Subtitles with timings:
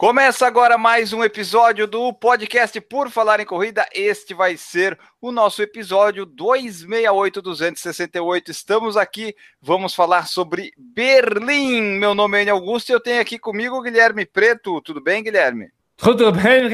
[0.00, 3.86] Começa agora mais um episódio do podcast Por Falar em Corrida.
[3.94, 8.48] Este vai ser o nosso episódio 268-268.
[8.48, 11.98] Estamos aqui, vamos falar sobre Berlim.
[11.98, 14.80] Meu nome é Enio Augusto e eu tenho aqui comigo o Guilherme Preto.
[14.80, 15.68] Tudo bem, Guilherme?
[15.98, 16.66] Tudo bem,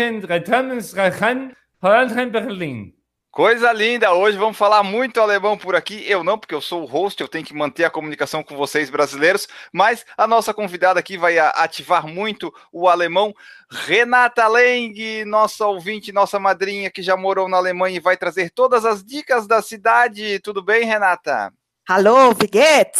[2.30, 2.95] Berlim.
[3.36, 4.14] Coisa linda!
[4.14, 6.02] Hoje vamos falar muito alemão por aqui.
[6.10, 8.88] Eu não, porque eu sou o host, eu tenho que manter a comunicação com vocês
[8.88, 13.34] brasileiros, mas a nossa convidada aqui vai ativar muito o alemão.
[13.70, 18.86] Renata Leng, nossa ouvinte, nossa madrinha que já morou na Alemanha e vai trazer todas
[18.86, 20.38] as dicas da cidade.
[20.38, 21.52] Tudo bem, Renata?
[21.86, 22.90] Hallo, wie?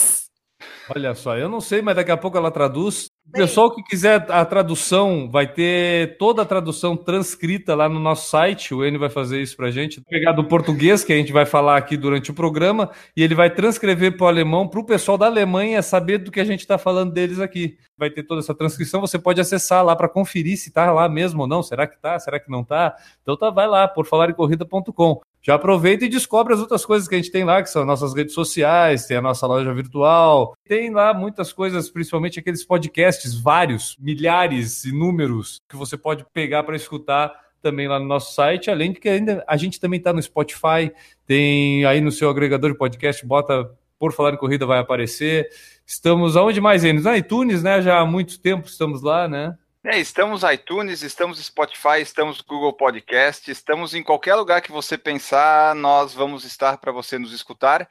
[0.94, 3.08] Olha só, eu não sei, mas daqui a pouco ela traduz.
[3.32, 8.72] Pessoal que quiser a tradução, vai ter toda a tradução transcrita lá no nosso site.
[8.72, 10.00] O Enio vai fazer isso pra gente.
[10.00, 13.50] Pegar do português, que a gente vai falar aqui durante o programa, e ele vai
[13.50, 16.78] transcrever para o alemão, para o pessoal da Alemanha saber do que a gente está
[16.78, 17.76] falando deles aqui.
[17.98, 21.42] Vai ter toda essa transcrição, você pode acessar lá para conferir se está lá mesmo
[21.42, 21.62] ou não.
[21.62, 22.18] Será que está?
[22.18, 22.94] Será que não está?
[23.22, 27.18] Então tá, vai lá, por falarecorrida.com já aproveita e descobre as outras coisas que a
[27.18, 31.14] gente tem lá, que são nossas redes sociais, tem a nossa loja virtual, tem lá
[31.14, 37.86] muitas coisas, principalmente aqueles podcasts, vários, milhares, inúmeros, que você pode pegar para escutar também
[37.86, 40.90] lá no nosso site, além de que ainda a gente também está no Spotify,
[41.24, 45.48] tem aí no seu agregador de podcast, bota por falar em corrida vai aparecer.
[45.86, 47.04] Estamos aonde mais, Enes?
[47.04, 47.80] Na iTunes, né?
[47.80, 49.56] Já há muito tempo estamos lá, né?
[49.88, 55.76] É, estamos iTunes, estamos Spotify, estamos Google Podcast, estamos em qualquer lugar que você pensar,
[55.76, 57.88] nós vamos estar para você nos escutar.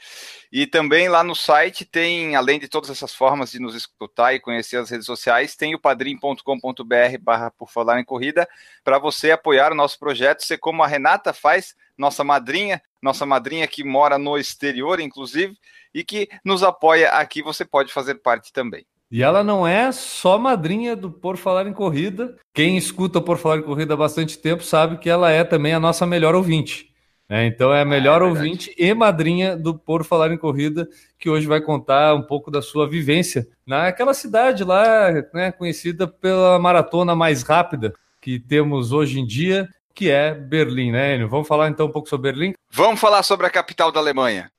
[0.51, 4.41] E também lá no site tem, além de todas essas formas de nos escutar e
[4.41, 8.45] conhecer as redes sociais, tem o padrim.com.br barra por falar em corrida,
[8.83, 13.67] para você apoiar o nosso projeto, ser como a Renata faz, nossa madrinha, nossa madrinha
[13.67, 15.57] que mora no exterior, inclusive,
[15.93, 18.85] e que nos apoia aqui, você pode fazer parte também.
[19.11, 22.35] E ela não é só madrinha do Por Falar em Corrida.
[22.53, 25.79] Quem escuta Por Falar em Corrida há bastante tempo sabe que ela é também a
[25.79, 26.93] nossa melhor ouvinte.
[27.27, 31.27] É, então é a melhor é ouvinte e madrinha do Por Falar em Corrida, que
[31.27, 37.15] hoje vai contar um pouco da sua vivência naquela cidade lá, né, conhecida pela maratona
[37.15, 41.27] mais rápida que temos hoje em dia, que é Berlim, né, Enio?
[41.27, 42.53] Vamos falar então um pouco sobre Berlim?
[42.71, 44.51] Vamos falar sobre a capital da Alemanha.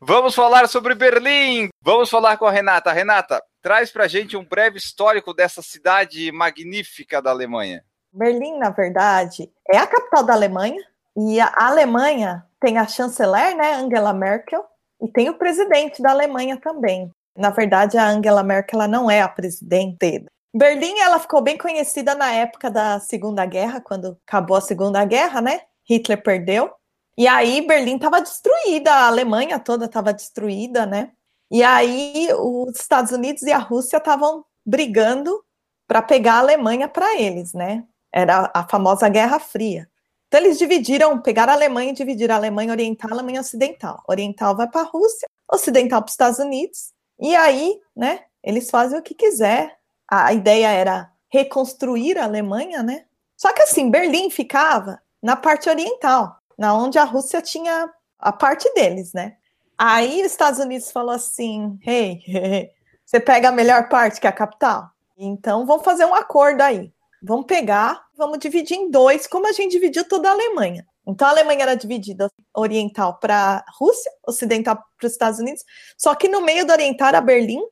[0.00, 1.68] Vamos falar sobre Berlim.
[1.82, 2.92] Vamos falar com a Renata.
[2.92, 7.84] Renata, traz para a gente um breve histórico dessa cidade magnífica da Alemanha.
[8.12, 10.82] Berlim, na verdade, é a capital da Alemanha
[11.16, 14.64] e a Alemanha tem a chanceler, né, Angela Merkel,
[15.00, 17.10] e tem o presidente da Alemanha também.
[17.36, 20.26] Na verdade, a Angela Merkel não é a presidente.
[20.52, 25.40] Berlim ela ficou bem conhecida na época da Segunda Guerra, quando acabou a Segunda Guerra,
[25.40, 25.60] né?
[25.88, 26.70] Hitler perdeu.
[27.16, 31.12] E aí Berlim estava destruída, a Alemanha toda estava destruída, né?
[31.50, 35.44] E aí os Estados Unidos e a Rússia estavam brigando
[35.86, 37.84] para pegar a Alemanha para eles, né?
[38.12, 39.88] Era a famosa Guerra Fria.
[40.28, 44.02] Então eles dividiram, pegaram a Alemanha e dividiram a Alemanha Oriental e a Alemanha Ocidental.
[44.08, 46.92] Oriental vai para a Rússia, Ocidental para os Estados Unidos.
[47.18, 48.24] E aí, né?
[48.42, 49.76] Eles fazem o que quiser.
[50.08, 53.06] A ideia era reconstruir a Alemanha, né?
[53.36, 58.72] Só que assim, Berlim ficava na parte oriental, na onde a Rússia tinha a parte
[58.74, 59.36] deles, né?
[59.82, 62.20] Aí os Estados Unidos falou assim: hey,
[63.02, 64.90] você pega a melhor parte, que é a capital.
[65.16, 66.92] Então vamos fazer um acordo aí.
[67.22, 70.86] Vamos pegar, vamos dividir em dois, como a gente dividiu toda a Alemanha.
[71.06, 75.64] Então a Alemanha era dividida oriental para a Rússia, ocidental para os Estados Unidos,
[75.96, 77.62] só que no meio do oriental era Berlim,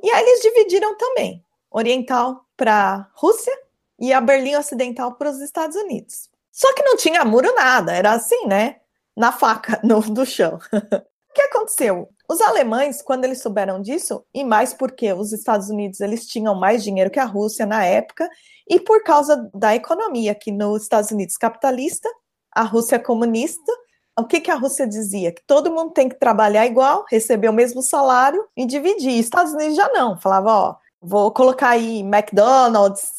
[0.00, 3.52] e aí eles dividiram também, oriental para a Rússia
[3.98, 6.30] e a Berlim ocidental para os Estados Unidos.
[6.52, 8.76] Só que não tinha muro nada, era assim, né?
[9.16, 10.60] Na faca, no, do chão.
[11.36, 12.08] que aconteceu?
[12.28, 16.82] Os alemães, quando eles souberam disso, e mais porque os Estados Unidos eles tinham mais
[16.82, 18.28] dinheiro que a Rússia na época,
[18.68, 22.08] e por causa da economia, que nos Estados Unidos capitalista,
[22.50, 23.70] a Rússia comunista,
[24.18, 25.30] o que, que a Rússia dizia?
[25.30, 29.18] Que todo mundo tem que trabalhar igual, receber o mesmo salário e dividir.
[29.18, 33.12] Estados Unidos já não, falava, ó, vou colocar aí McDonald's,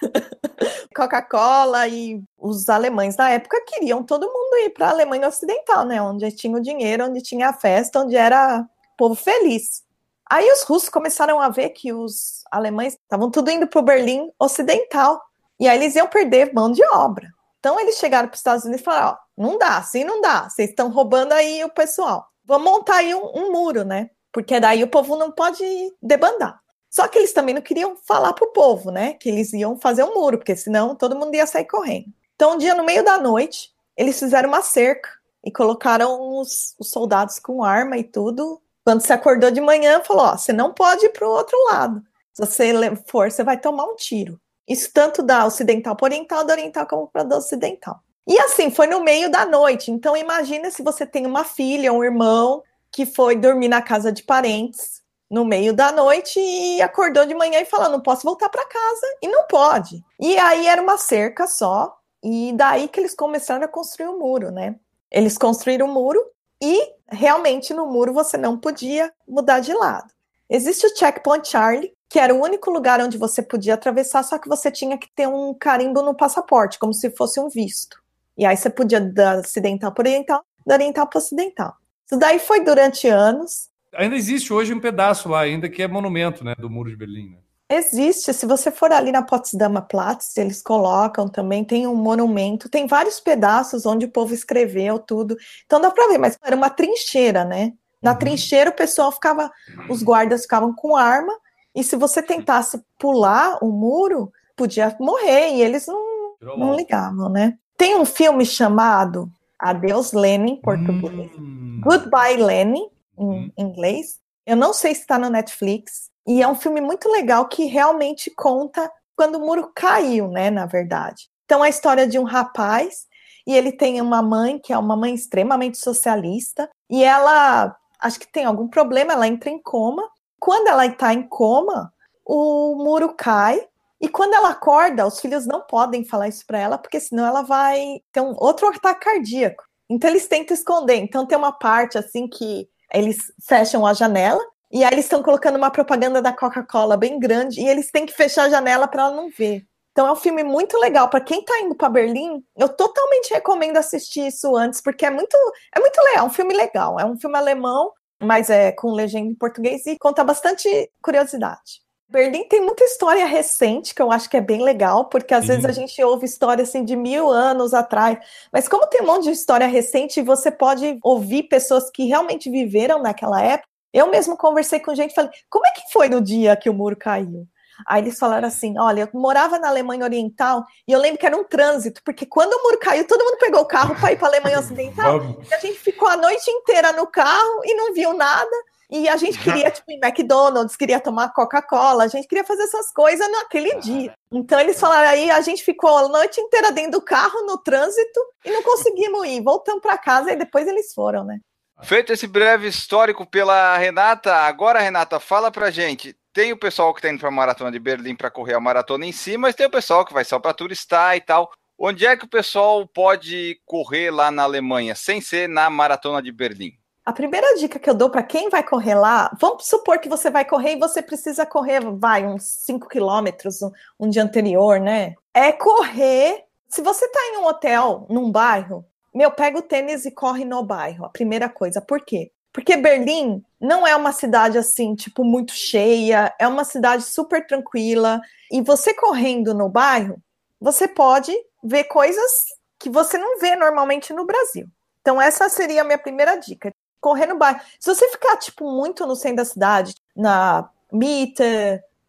[0.96, 6.00] Coca-Cola e os alemães na época queriam todo mundo ir para a Alemanha Ocidental, né?
[6.00, 8.64] Onde tinha o dinheiro, onde tinha a festa, onde era
[8.96, 9.82] povo feliz.
[10.30, 14.30] Aí os russos começaram a ver que os alemães estavam tudo indo para o Berlim
[14.38, 15.20] Ocidental.
[15.60, 17.28] E aí eles iam perder mão de obra.
[17.60, 20.48] Então eles chegaram para os Estados Unidos e falaram: ó, não dá, assim não dá,
[20.48, 22.26] vocês estão roubando aí o pessoal.
[22.44, 24.10] Vamos montar aí um, um muro, né?
[24.34, 25.64] porque daí o povo não pode
[26.02, 26.60] debandar.
[26.94, 29.14] Só que eles também não queriam falar para o povo, né?
[29.14, 32.06] Que eles iam fazer um muro, porque senão todo mundo ia sair correndo.
[32.36, 35.10] Então, um dia no meio da noite, eles fizeram uma cerca
[35.42, 38.62] e colocaram os, os soldados com arma e tudo.
[38.84, 42.00] Quando você acordou de manhã, falou: Ó, você não pode ir para o outro lado.
[42.32, 42.72] Se você
[43.08, 44.40] for, você vai tomar um tiro.
[44.68, 47.98] Isso tanto da ocidental para oriental, da oriental como para da ocidental.
[48.24, 49.90] E assim, foi no meio da noite.
[49.90, 52.62] Então, imagina se você tem uma filha, um irmão
[52.92, 55.02] que foi dormir na casa de parentes
[55.34, 59.06] no meio da noite e acordou de manhã e falou: não posso voltar para casa.
[59.20, 60.00] E não pode.
[60.20, 61.98] E aí era uma cerca só.
[62.22, 64.76] E daí que eles começaram a construir o um muro, né?
[65.10, 66.24] Eles construíram o um muro
[66.62, 70.14] e realmente no muro você não podia mudar de lado.
[70.48, 74.48] Existe o Checkpoint Charlie, que era o único lugar onde você podia atravessar, só que
[74.48, 78.00] você tinha que ter um carimbo no passaporte, como se fosse um visto.
[78.38, 81.74] E aí você podia da ocidental para oriental, da oriental para ocidental.
[82.06, 83.68] Isso daí foi durante anos.
[83.96, 87.30] Ainda existe hoje um pedaço lá, ainda que é monumento, né, do Muro de Berlim.
[87.30, 87.38] Né?
[87.68, 88.32] Existe.
[88.32, 93.20] Se você for ali na Potsdamer Platz, eles colocam também, tem um monumento, tem vários
[93.20, 95.36] pedaços onde o povo escreveu tudo.
[95.64, 97.72] Então dá para ver, mas era uma trincheira, né?
[98.02, 98.18] Na uhum.
[98.18, 99.50] trincheira o pessoal ficava,
[99.88, 101.32] os guardas ficavam com arma,
[101.74, 107.54] e se você tentasse pular o muro, podia morrer, e eles não, não ligavam, né?
[107.76, 111.30] Tem um filme chamado Adeus Lenin, em português.
[111.38, 111.80] Hum.
[111.82, 112.86] Goodbye Lenin,
[113.18, 113.50] em hum.
[113.56, 114.18] inglês.
[114.46, 116.10] Eu não sei se está no Netflix.
[116.26, 120.50] E é um filme muito legal que realmente conta quando o muro caiu, né?
[120.50, 121.28] Na verdade.
[121.44, 123.06] Então, a história de um rapaz
[123.46, 128.30] e ele tem uma mãe que é uma mãe extremamente socialista e ela acho que
[128.30, 130.02] tem algum problema, ela entra em coma.
[130.38, 131.92] Quando ela está em coma,
[132.24, 133.60] o muro cai
[134.00, 137.42] e quando ela acorda, os filhos não podem falar isso para ela, porque senão ela
[137.42, 139.64] vai ter um outro ataque cardíaco.
[139.88, 140.96] Então eles tentam esconder.
[140.96, 145.56] Então tem uma parte assim que eles fecham a janela e aí eles estão colocando
[145.56, 149.14] uma propaganda da Coca-Cola bem grande e eles têm que fechar a janela para ela
[149.14, 149.66] não ver.
[149.92, 152.42] Então é um filme muito legal para quem está indo para Berlim.
[152.56, 155.36] Eu totalmente recomendo assistir isso antes porque é muito
[155.74, 156.98] é muito legal, é um filme legal.
[156.98, 161.83] É um filme alemão, mas é com legenda em português e conta bastante curiosidade.
[162.08, 165.48] Berlim tem muita história recente que eu acho que é bem legal, porque às Sim.
[165.48, 168.18] vezes a gente ouve história assim de mil anos atrás,
[168.52, 173.02] mas como tem um monte de história recente, você pode ouvir pessoas que realmente viveram
[173.02, 173.68] naquela época.
[173.92, 176.74] Eu mesmo conversei com gente e falei: como é que foi no dia que o
[176.74, 177.46] muro caiu?
[177.86, 181.36] Aí eles falaram assim: olha, eu morava na Alemanha Oriental e eu lembro que era
[181.36, 184.28] um trânsito, porque quando o muro caiu, todo mundo pegou o carro para ir para
[184.28, 185.20] a Alemanha Ocidental.
[185.48, 188.50] e a gente ficou a noite inteira no carro e não viu nada.
[188.90, 192.92] E a gente queria, tipo, ir McDonald's, queria tomar Coca-Cola, a gente queria fazer essas
[192.92, 194.12] coisas naquele dia.
[194.30, 198.20] Então eles falaram aí, a gente ficou a noite inteira dentro do carro, no trânsito,
[198.44, 199.42] e não conseguimos ir.
[199.42, 201.38] Voltamos para casa e depois eles foram, né?
[201.82, 206.16] Feito esse breve histórico pela Renata, agora, Renata, fala pra gente.
[206.32, 209.12] Tem o pessoal que tá indo pra Maratona de Berlim para correr a maratona em
[209.12, 211.50] si, mas tem o pessoal que vai só para turistar e tal.
[211.78, 216.30] Onde é que o pessoal pode correr lá na Alemanha, sem ser na Maratona de
[216.30, 216.72] Berlim?
[217.04, 220.30] A primeira dica que eu dou para quem vai correr lá, vamos supor que você
[220.30, 223.70] vai correr e você precisa correr, vai, uns 5 quilômetros um,
[224.00, 225.14] um dia anterior, né?
[225.34, 226.44] É correr.
[226.66, 230.64] Se você está em um hotel, num bairro, meu, pega o tênis e corre no
[230.64, 231.04] bairro.
[231.04, 231.82] A primeira coisa.
[231.82, 232.32] Por quê?
[232.50, 238.18] Porque Berlim não é uma cidade assim, tipo, muito cheia, é uma cidade super tranquila.
[238.50, 240.16] E você correndo no bairro,
[240.58, 242.32] você pode ver coisas
[242.78, 244.66] que você não vê normalmente no Brasil.
[245.02, 246.72] Então, essa seria a minha primeira dica
[247.04, 247.60] correr no bairro.
[247.78, 251.44] Se você ficar, tipo, muito no centro da cidade, na Mitte,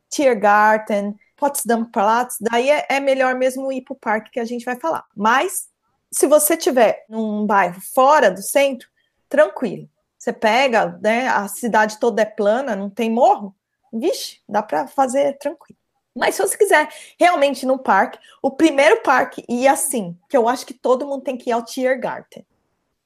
[0.09, 4.63] Tiergarten, Potsdam Platz, daí é, é melhor mesmo ir para o parque que a gente
[4.63, 5.03] vai falar.
[5.13, 5.67] Mas,
[6.09, 8.87] se você tiver num bairro fora do centro,
[9.27, 9.89] tranquilo.
[10.17, 13.53] Você pega, né, a cidade toda é plana, não tem morro,
[13.91, 15.77] vixe, dá para fazer tranquilo.
[16.15, 16.87] Mas se você quiser
[17.19, 21.35] realmente no parque, o primeiro parque, e assim, que eu acho que todo mundo tem
[21.35, 22.45] que ir ao Tiergarten.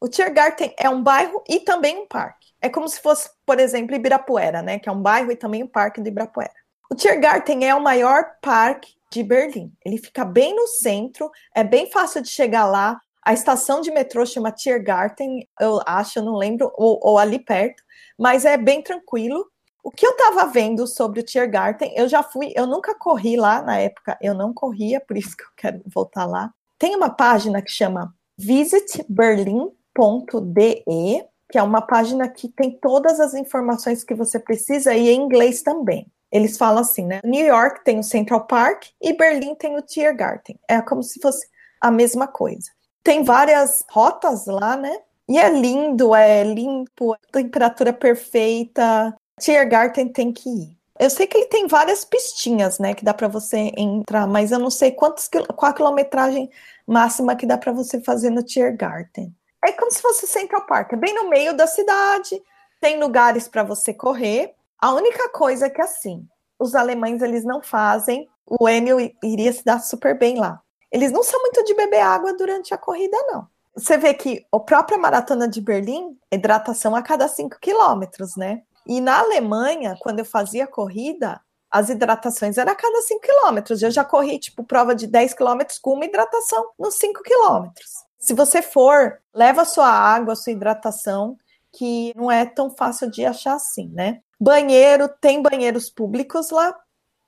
[0.01, 2.53] O Tiergarten é um bairro e também um parque.
[2.61, 4.79] É como se fosse, por exemplo, Ibirapuera, né?
[4.79, 6.53] Que é um bairro e também um parque de Ibirapuera.
[6.89, 9.73] O Tiergarten é o maior parque de Berlim.
[9.83, 12.99] Ele fica bem no centro, é bem fácil de chegar lá.
[13.25, 17.83] A estação de metrô chama Tiergarten, eu acho, eu não lembro, ou, ou ali perto,
[18.17, 19.45] mas é bem tranquilo.
[19.83, 23.61] O que eu estava vendo sobre o Tiergarten, eu já fui, eu nunca corri lá
[23.61, 26.53] na época, eu não corria, por isso que eu quero voltar lá.
[26.77, 33.19] Tem uma página que chama Visit Berlin www.de, que é uma página que tem todas
[33.19, 36.07] as informações que você precisa e em inglês também.
[36.31, 37.21] Eles falam assim, né?
[37.23, 40.59] New York tem o Central Park e Berlim tem o Tiergarten.
[40.67, 41.47] É como se fosse
[41.81, 42.69] a mesma coisa.
[43.03, 44.95] Tem várias rotas lá, né?
[45.27, 49.15] E é lindo, é limpo, temperatura perfeita.
[49.39, 50.79] Tiergarten tem que ir.
[50.99, 54.59] Eu sei que ele tem várias pistinhas, né, que dá para você entrar, mas eu
[54.59, 56.49] não sei quantos, qual a quilometragem
[56.85, 59.33] máxima que dá para você fazer no Tiergarten.
[59.63, 62.41] É como se fosse Central Park, bem no meio da cidade,
[62.79, 64.53] tem lugares para você correr.
[64.79, 66.25] A única coisa é que assim,
[66.57, 70.61] os alemães eles não fazem, o Enio iria se dar super bem lá.
[70.91, 73.47] Eles não são muito de beber água durante a corrida, não.
[73.75, 78.63] Você vê que a própria maratona de Berlim, hidratação a cada 5 quilômetros, né?
[78.87, 81.39] E na Alemanha, quando eu fazia corrida,
[81.69, 83.81] as hidratações eram a cada 5 quilômetros.
[83.81, 88.08] Eu já corri, tipo, prova de 10 quilômetros com uma hidratação nos 5 quilômetros.
[88.19, 91.37] Se você for, leva sua água, sua hidratação,
[91.71, 94.19] que não é tão fácil de achar assim, né?
[94.39, 96.75] Banheiro, tem banheiros públicos lá.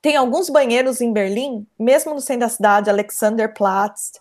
[0.00, 4.12] Tem alguns banheiros em Berlim, mesmo no centro da cidade, Alexanderplatz,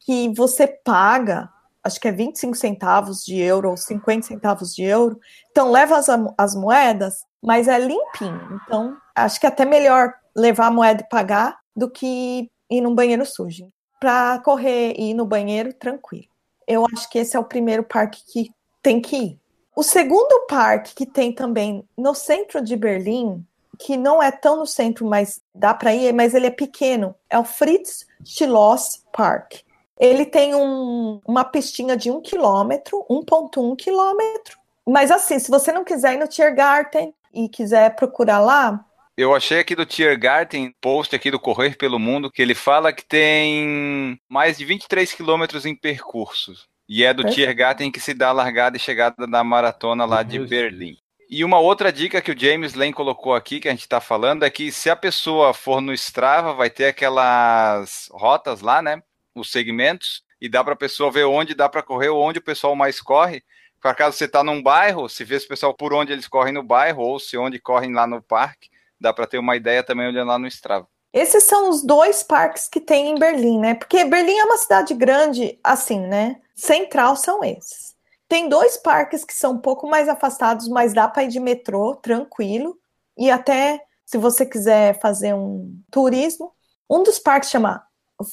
[0.00, 1.50] que você paga
[1.86, 5.20] acho que é 25 centavos de euro ou 50 centavos de euro.
[5.50, 8.60] Então, leva as, as moedas, mas é limpinho.
[8.64, 12.94] Então, acho que é até melhor levar a moeda e pagar do que ir num
[12.94, 13.68] banheiro sujo.
[14.00, 16.26] Para correr e ir no banheiro, tranquilo.
[16.66, 18.50] Eu acho que esse é o primeiro parque que
[18.82, 19.40] tem que ir.
[19.74, 23.44] O segundo parque que tem também no centro de Berlim,
[23.78, 27.38] que não é tão no centro, mas dá para ir, mas ele é pequeno, é
[27.38, 29.60] o Fritz Schloss Park.
[29.98, 34.58] Ele tem um, uma pistinha de um quilômetro, 1,1 quilômetro.
[34.86, 38.84] Mas assim, se você não quiser ir no Tiergarten e quiser procurar lá,
[39.16, 43.04] eu achei aqui do Tiergarten, post aqui do Correr pelo Mundo, que ele fala que
[43.04, 46.52] tem mais de 23 quilômetros em percurso.
[46.88, 47.34] E é do Perfeito.
[47.34, 50.96] Tiergarten que se dá a largada e chegada da maratona lá de Berlim.
[51.28, 54.44] E uma outra dica que o James Lane colocou aqui, que a gente está falando,
[54.44, 59.02] é que se a pessoa for no Strava, vai ter aquelas rotas lá, né?
[59.40, 62.74] os segmentos e dá para a pessoa ver onde dá para correr, onde o pessoal
[62.74, 63.42] mais corre.
[63.80, 66.62] Por acaso você está num bairro, se vê esse pessoal por onde eles correm no
[66.62, 70.28] bairro ou se onde correm lá no parque, dá para ter uma ideia também olhando
[70.28, 70.88] lá no Strava.
[71.12, 73.74] Esses são os dois parques que tem em Berlim, né?
[73.74, 76.40] Porque Berlim é uma cidade grande, assim, né?
[76.54, 77.94] Central são esses.
[78.28, 81.94] Tem dois parques que são um pouco mais afastados, mas dá para ir de metrô
[81.94, 82.76] tranquilo.
[83.16, 86.52] E até se você quiser fazer um turismo,
[86.88, 87.82] um dos parques chama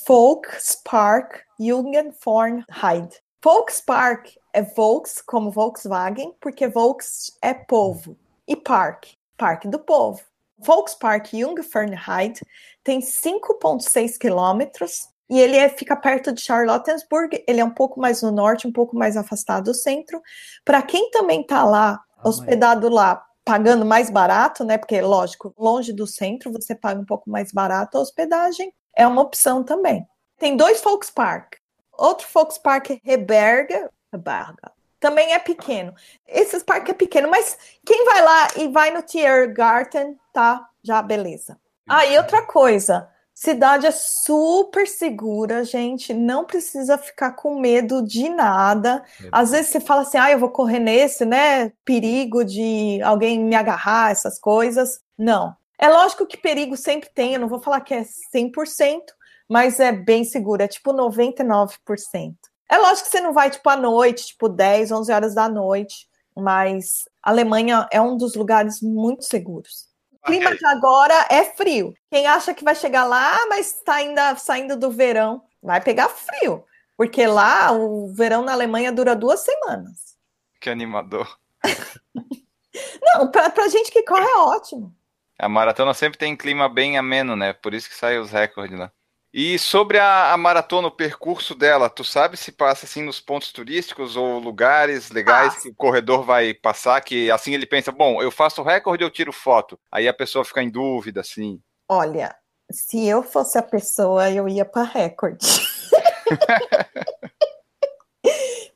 [0.07, 3.21] Volkspark Jugendfornheit.
[3.43, 8.17] Volkspark é Volks, como Volkswagen, porque Volks é povo.
[8.47, 9.05] E Park,
[9.37, 10.21] Parque do Povo.
[10.63, 12.41] Volkspark Jungfernheit
[12.83, 17.43] tem 5,6 quilômetros e ele é, fica perto de Charlottenburg.
[17.47, 20.21] Ele é um pouco mais no norte, um pouco mais afastado do centro.
[20.65, 24.77] Para quem também está lá, hospedado lá, pagando mais barato, né?
[24.77, 29.21] Porque, lógico, longe do centro, você paga um pouco mais barato a hospedagem é uma
[29.21, 30.05] opção também.
[30.37, 31.57] Tem dois Volkspark.
[31.93, 34.71] Outro Volkspark Reberga, Reberga
[35.03, 35.93] também é pequeno.
[36.25, 40.67] Esses parques é pequeno, mas quem vai lá e vai no Tiergarten, tá?
[40.83, 41.57] Já beleza.
[41.87, 48.27] Ah, e outra coisa, cidade é super segura, gente, não precisa ficar com medo de
[48.29, 49.03] nada.
[49.31, 51.71] Às vezes você fala assim: "Ah, eu vou correr nesse, né?
[51.85, 54.99] Perigo de alguém me agarrar, essas coisas".
[55.17, 55.55] Não.
[55.77, 59.13] É lógico que perigo sempre tem, eu não vou falar que é 100%,
[59.49, 62.35] mas é bem seguro, é tipo 99%.
[62.69, 66.07] É lógico que você não vai tipo à noite, tipo 10, 11 horas da noite,
[66.35, 69.92] mas a Alemanha é um dos lugares muito seguros.
[70.23, 71.93] O clima de agora é frio.
[72.09, 76.63] Quem acha que vai chegar lá, mas está ainda saindo do verão, vai pegar frio.
[76.95, 80.15] Porque lá o verão na Alemanha dura duas semanas.
[80.61, 81.37] Que animador.
[83.01, 84.95] não, para pra gente que corre é ótimo.
[85.37, 87.51] A maratona sempre tem clima bem ameno, né?
[87.51, 88.91] Por isso que saem os recordes lá.
[89.33, 93.51] E sobre a, a, maratona, o percurso dela, tu sabe se passa assim nos pontos
[93.51, 98.29] turísticos ou lugares legais que o corredor vai passar, que assim ele pensa, bom, eu
[98.29, 99.79] faço o recorde, eu tiro foto.
[99.91, 101.59] Aí a pessoa fica em dúvida, assim.
[101.89, 102.35] Olha,
[102.71, 105.47] se eu fosse a pessoa, eu ia para recorde.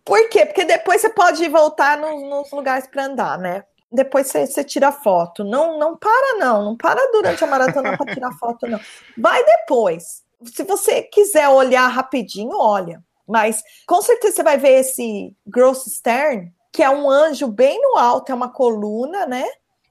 [0.04, 0.44] Por quê?
[0.44, 3.64] Porque depois você pode voltar no, nos lugares para andar, né?
[3.92, 5.44] depois você, você, tira foto.
[5.44, 6.64] Não, não para, não.
[6.64, 8.80] Não para durante a maratona para tirar foto, não.
[9.18, 10.24] Vai depois.
[10.46, 13.03] Se você quiser olhar rapidinho, olha.
[13.27, 17.98] Mas com certeza você vai ver esse Gross Stern, que é um anjo bem no
[17.98, 19.46] alto, é uma coluna, né?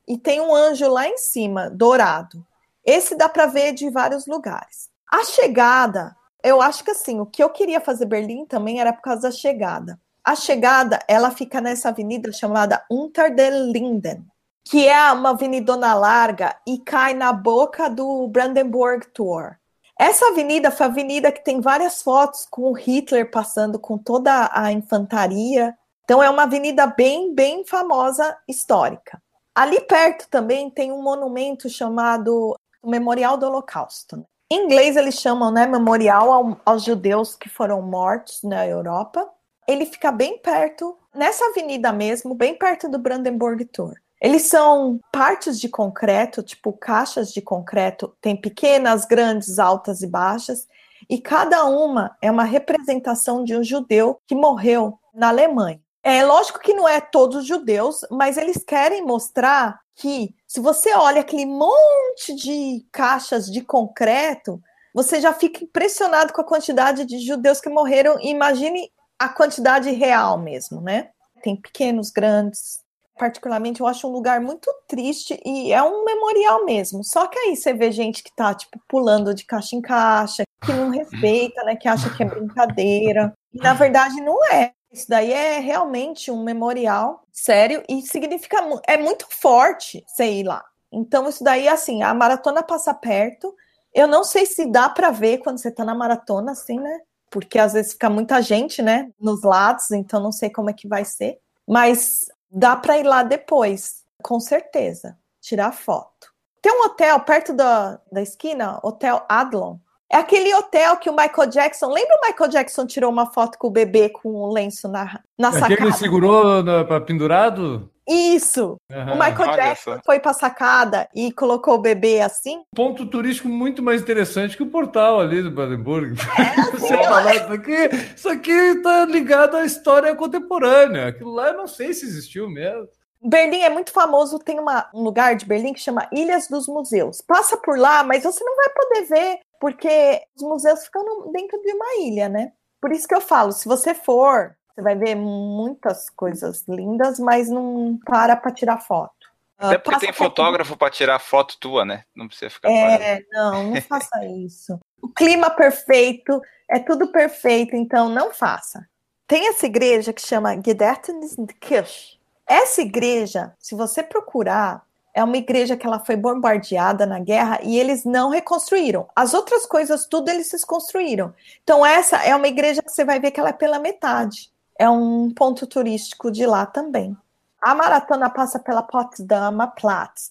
[0.09, 2.47] E tem um anjo lá em cima, dourado.
[2.85, 4.89] Esse dá para ver de vários lugares.
[5.11, 9.03] A chegada, eu acho que assim, o que eu queria fazer Berlim também era por
[9.03, 10.01] causa da chegada.
[10.25, 14.25] A chegada, ela fica nessa avenida chamada Unter den Linden,
[14.65, 19.57] que é uma avenidona larga e cai na boca do Brandenburg Tor.
[19.99, 24.71] Essa avenida foi a avenida que tem várias fotos com Hitler passando com toda a
[24.71, 25.77] infantaria.
[26.05, 29.21] Então é uma avenida bem, bem famosa histórica.
[29.55, 34.23] Ali perto também tem um monumento chamado Memorial do Holocausto.
[34.53, 39.29] Em inglês eles chamam, né, Memorial ao, aos judeus que foram mortos na Europa.
[39.67, 43.95] Ele fica bem perto, nessa avenida mesmo, bem perto do Brandenburg Tor.
[44.21, 50.67] Eles são partes de concreto, tipo caixas de concreto, tem pequenas, grandes, altas e baixas,
[51.09, 55.81] e cada uma é uma representação de um judeu que morreu na Alemanha.
[56.03, 60.95] É lógico que não é todos os judeus, mas eles querem mostrar que se você
[60.95, 64.63] olha aquele monte de caixas de concreto,
[64.95, 68.19] você já fica impressionado com a quantidade de judeus que morreram.
[68.21, 71.11] imagine a quantidade real mesmo, né?
[71.43, 72.86] Tem pequenos, grandes.
[73.19, 77.03] Particularmente, eu acho um lugar muito triste e é um memorial mesmo.
[77.03, 80.73] Só que aí você vê gente que tá, tipo, pulando de caixa em caixa, que
[80.73, 81.77] não respeita, né?
[81.77, 83.33] Que acha que é brincadeira.
[83.55, 84.73] E na verdade não é.
[84.93, 90.65] Isso daí é realmente um memorial sério e significa é muito forte sei lá.
[90.93, 93.55] Então isso daí assim, a maratona passa perto.
[93.95, 97.01] Eu não sei se dá para ver quando você tá na maratona assim, né?
[97.31, 100.87] Porque às vezes fica muita gente, né, nos lados, então não sei como é que
[100.87, 106.35] vai ser, mas dá para ir lá depois, com certeza, tirar foto.
[106.61, 109.79] Tem um hotel perto da, da esquina, Hotel Adlon,
[110.11, 111.89] é aquele hotel que o Michael Jackson.
[111.89, 115.53] Lembra o Michael Jackson tirou uma foto com o bebê com o lenço na, na
[115.53, 115.75] sacada?
[115.75, 117.91] Aquele que segurou para pendurado?
[118.09, 118.81] Isso!
[118.89, 119.15] Uhum.
[119.15, 120.03] O Michael Olha Jackson essa.
[120.07, 122.63] foi pra sacada e colocou o bebê assim.
[122.75, 126.15] Ponto turístico muito mais interessante que o portal ali do Brandenburg.
[126.39, 131.09] É, Você falar isso aqui, isso aqui tá ligado à história contemporânea.
[131.09, 132.89] Aquilo lá eu não sei se existiu mesmo.
[133.23, 137.21] Berlim é muito famoso, tem uma, um lugar de Berlim que chama Ilhas dos Museus.
[137.21, 141.73] Passa por lá, mas você não vai poder ver porque os museus ficam dentro de
[141.73, 142.53] uma ilha, né?
[142.81, 147.49] Por isso que eu falo, se você for, você vai ver muitas coisas lindas, mas
[147.49, 149.15] não para para tirar foto.
[149.59, 152.05] Até porque tem fotógrafo para tirar foto tua, né?
[152.15, 152.71] Não precisa ficar.
[152.71, 154.79] É, não, não faça isso.
[155.01, 158.87] O clima perfeito, é tudo perfeito, então não faça.
[159.27, 162.16] Tem essa igreja que chama Gedächtniskirche.
[162.47, 167.79] Essa igreja, se você procurar, é uma igreja que ela foi bombardeada na guerra e
[167.79, 169.09] eles não reconstruíram.
[169.17, 171.33] As outras coisas, tudo eles construíram.
[171.63, 174.51] Então, essa é uma igreja que você vai ver que ela é pela metade.
[174.79, 177.17] É um ponto turístico de lá também.
[177.63, 180.31] A maratona passa pela Potsdamer Platz.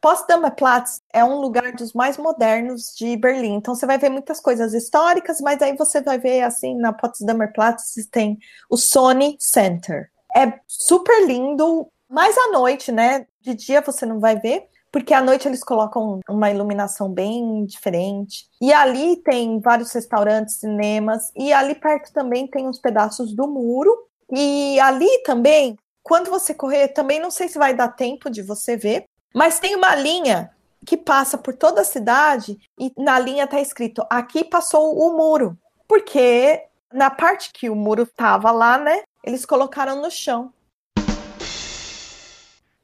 [0.00, 3.54] Potsdamer Platz é um lugar dos mais modernos de Berlim.
[3.54, 7.52] Então você vai ver muitas coisas históricas, mas aí você vai ver assim na Potsdamer
[7.52, 8.38] Platz tem
[8.70, 10.10] o Sony Center.
[10.36, 13.26] É super lindo, mas à noite, né?
[13.40, 18.46] De dia você não vai ver, porque à noite eles colocam uma iluminação bem diferente.
[18.60, 23.96] E ali tem vários restaurantes, cinemas, e ali perto também tem uns pedaços do muro.
[24.32, 28.76] E ali também, quando você correr, também não sei se vai dar tempo de você
[28.76, 30.50] ver, mas tem uma linha
[30.84, 35.56] que passa por toda a cidade e na linha tá escrito: aqui passou o muro.
[35.86, 40.52] Porque na parte que o muro tava lá, né, eles colocaram no chão.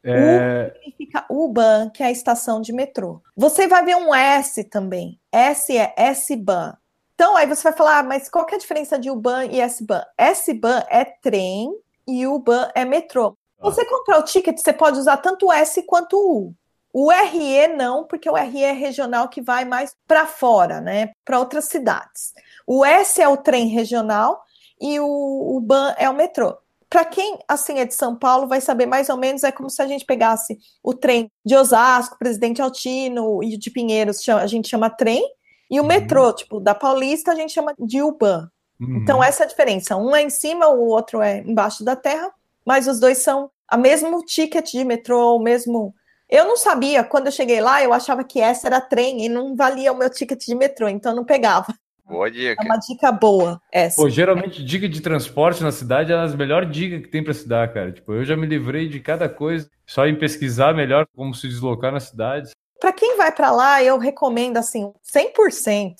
[0.03, 0.69] É...
[0.69, 3.21] U significa U-Bahn, que é a estação de metrô.
[3.37, 5.19] Você vai ver um S também.
[5.33, 6.75] S é S-Bahn.
[7.15, 9.61] Então, aí você vai falar, ah, mas qual que é a diferença de U-Bahn e
[9.61, 10.05] S-Bahn?
[10.17, 11.75] S-Bahn é trem
[12.07, 13.37] e U-Bahn é metrô.
[13.59, 13.65] Ah.
[13.65, 16.55] Você comprar o ticket, você pode usar tanto o S quanto o U.
[16.93, 21.11] O RE não, porque o RE é regional que vai mais para fora, né?
[21.25, 22.33] Para outras cidades.
[22.67, 24.46] O S é o trem regional
[24.81, 26.57] e o, o BAN é o metrô
[26.89, 29.83] para quem assim é de São Paulo vai saber mais ou menos é como se
[29.83, 34.89] a gente pegasse o trem de Osasco, Presidente Altino e de Pinheiros, a gente chama
[34.89, 35.23] trem,
[35.71, 35.89] e o uhum.
[35.89, 38.49] metrô, tipo, da Paulista a gente chama de UBAN.
[38.81, 38.99] Uhum.
[38.99, 39.97] Então essa é a diferença.
[39.97, 42.33] Um é em cima, o outro é embaixo da terra,
[42.65, 45.93] mas os dois são a mesmo ticket de metrô, o mesmo
[46.29, 49.55] eu não sabia, quando eu cheguei lá, eu achava que essa era trem e não
[49.55, 51.73] valia o meu ticket de metrô, então eu não pegava.
[52.09, 52.63] Boa dica.
[52.63, 54.01] É uma dica boa essa.
[54.01, 57.49] Pô, geralmente, dica de transporte na cidade é as melhores dicas que tem para se
[57.49, 57.91] dar, cara.
[57.91, 61.93] Tipo, eu já me livrei de cada coisa, só em pesquisar melhor como se deslocar
[61.93, 62.51] na cidade.
[62.81, 65.95] Para quem vai para lá, eu recomendo, assim, 100%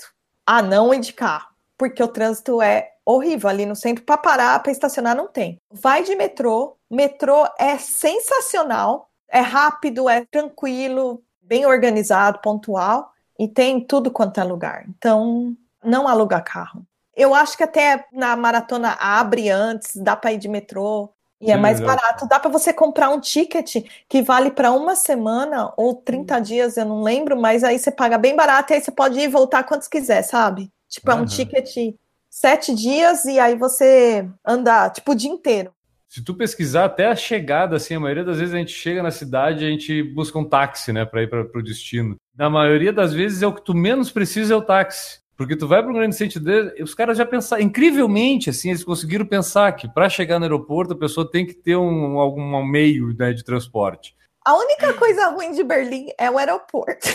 [0.47, 4.05] a não carro, porque o trânsito é horrível ali no centro.
[4.05, 5.61] Para parar, para estacionar, não tem.
[5.71, 6.77] Vai de metrô.
[6.89, 14.45] Metrô é sensacional, é rápido, é tranquilo, bem organizado, pontual e tem tudo quanto é
[14.45, 14.85] lugar.
[14.89, 15.57] Então,
[15.87, 16.87] não alugar carro.
[17.15, 21.57] Eu acho que até na maratona abre antes, dá para ir de metrô e é
[21.57, 22.27] mais barato.
[22.29, 26.85] Dá para você comprar um ticket que vale para uma semana ou 30 dias, eu
[26.85, 29.65] não lembro, mas aí você paga bem barato e aí você pode ir e voltar
[29.65, 30.71] quantos quiser, sabe?
[30.89, 31.19] Tipo, uhum.
[31.19, 31.95] é um ticket
[32.31, 35.73] sete dias e aí você anda tipo o dia inteiro.
[36.09, 39.11] Se tu pesquisar até a chegada, assim, a maioria das vezes a gente chega na
[39.11, 42.17] cidade a gente busca um táxi, né, para ir para o destino.
[42.37, 45.19] Na maioria das vezes é o que tu menos precisa é o táxi.
[45.37, 48.83] Porque tu vai para um grande centro dele, os caras já pensaram, incrivelmente, assim, eles
[48.83, 53.15] conseguiram pensar que para chegar no aeroporto a pessoa tem que ter um, algum meio
[53.15, 54.17] né, de transporte.
[54.45, 57.09] A única coisa ruim de Berlim é o aeroporto.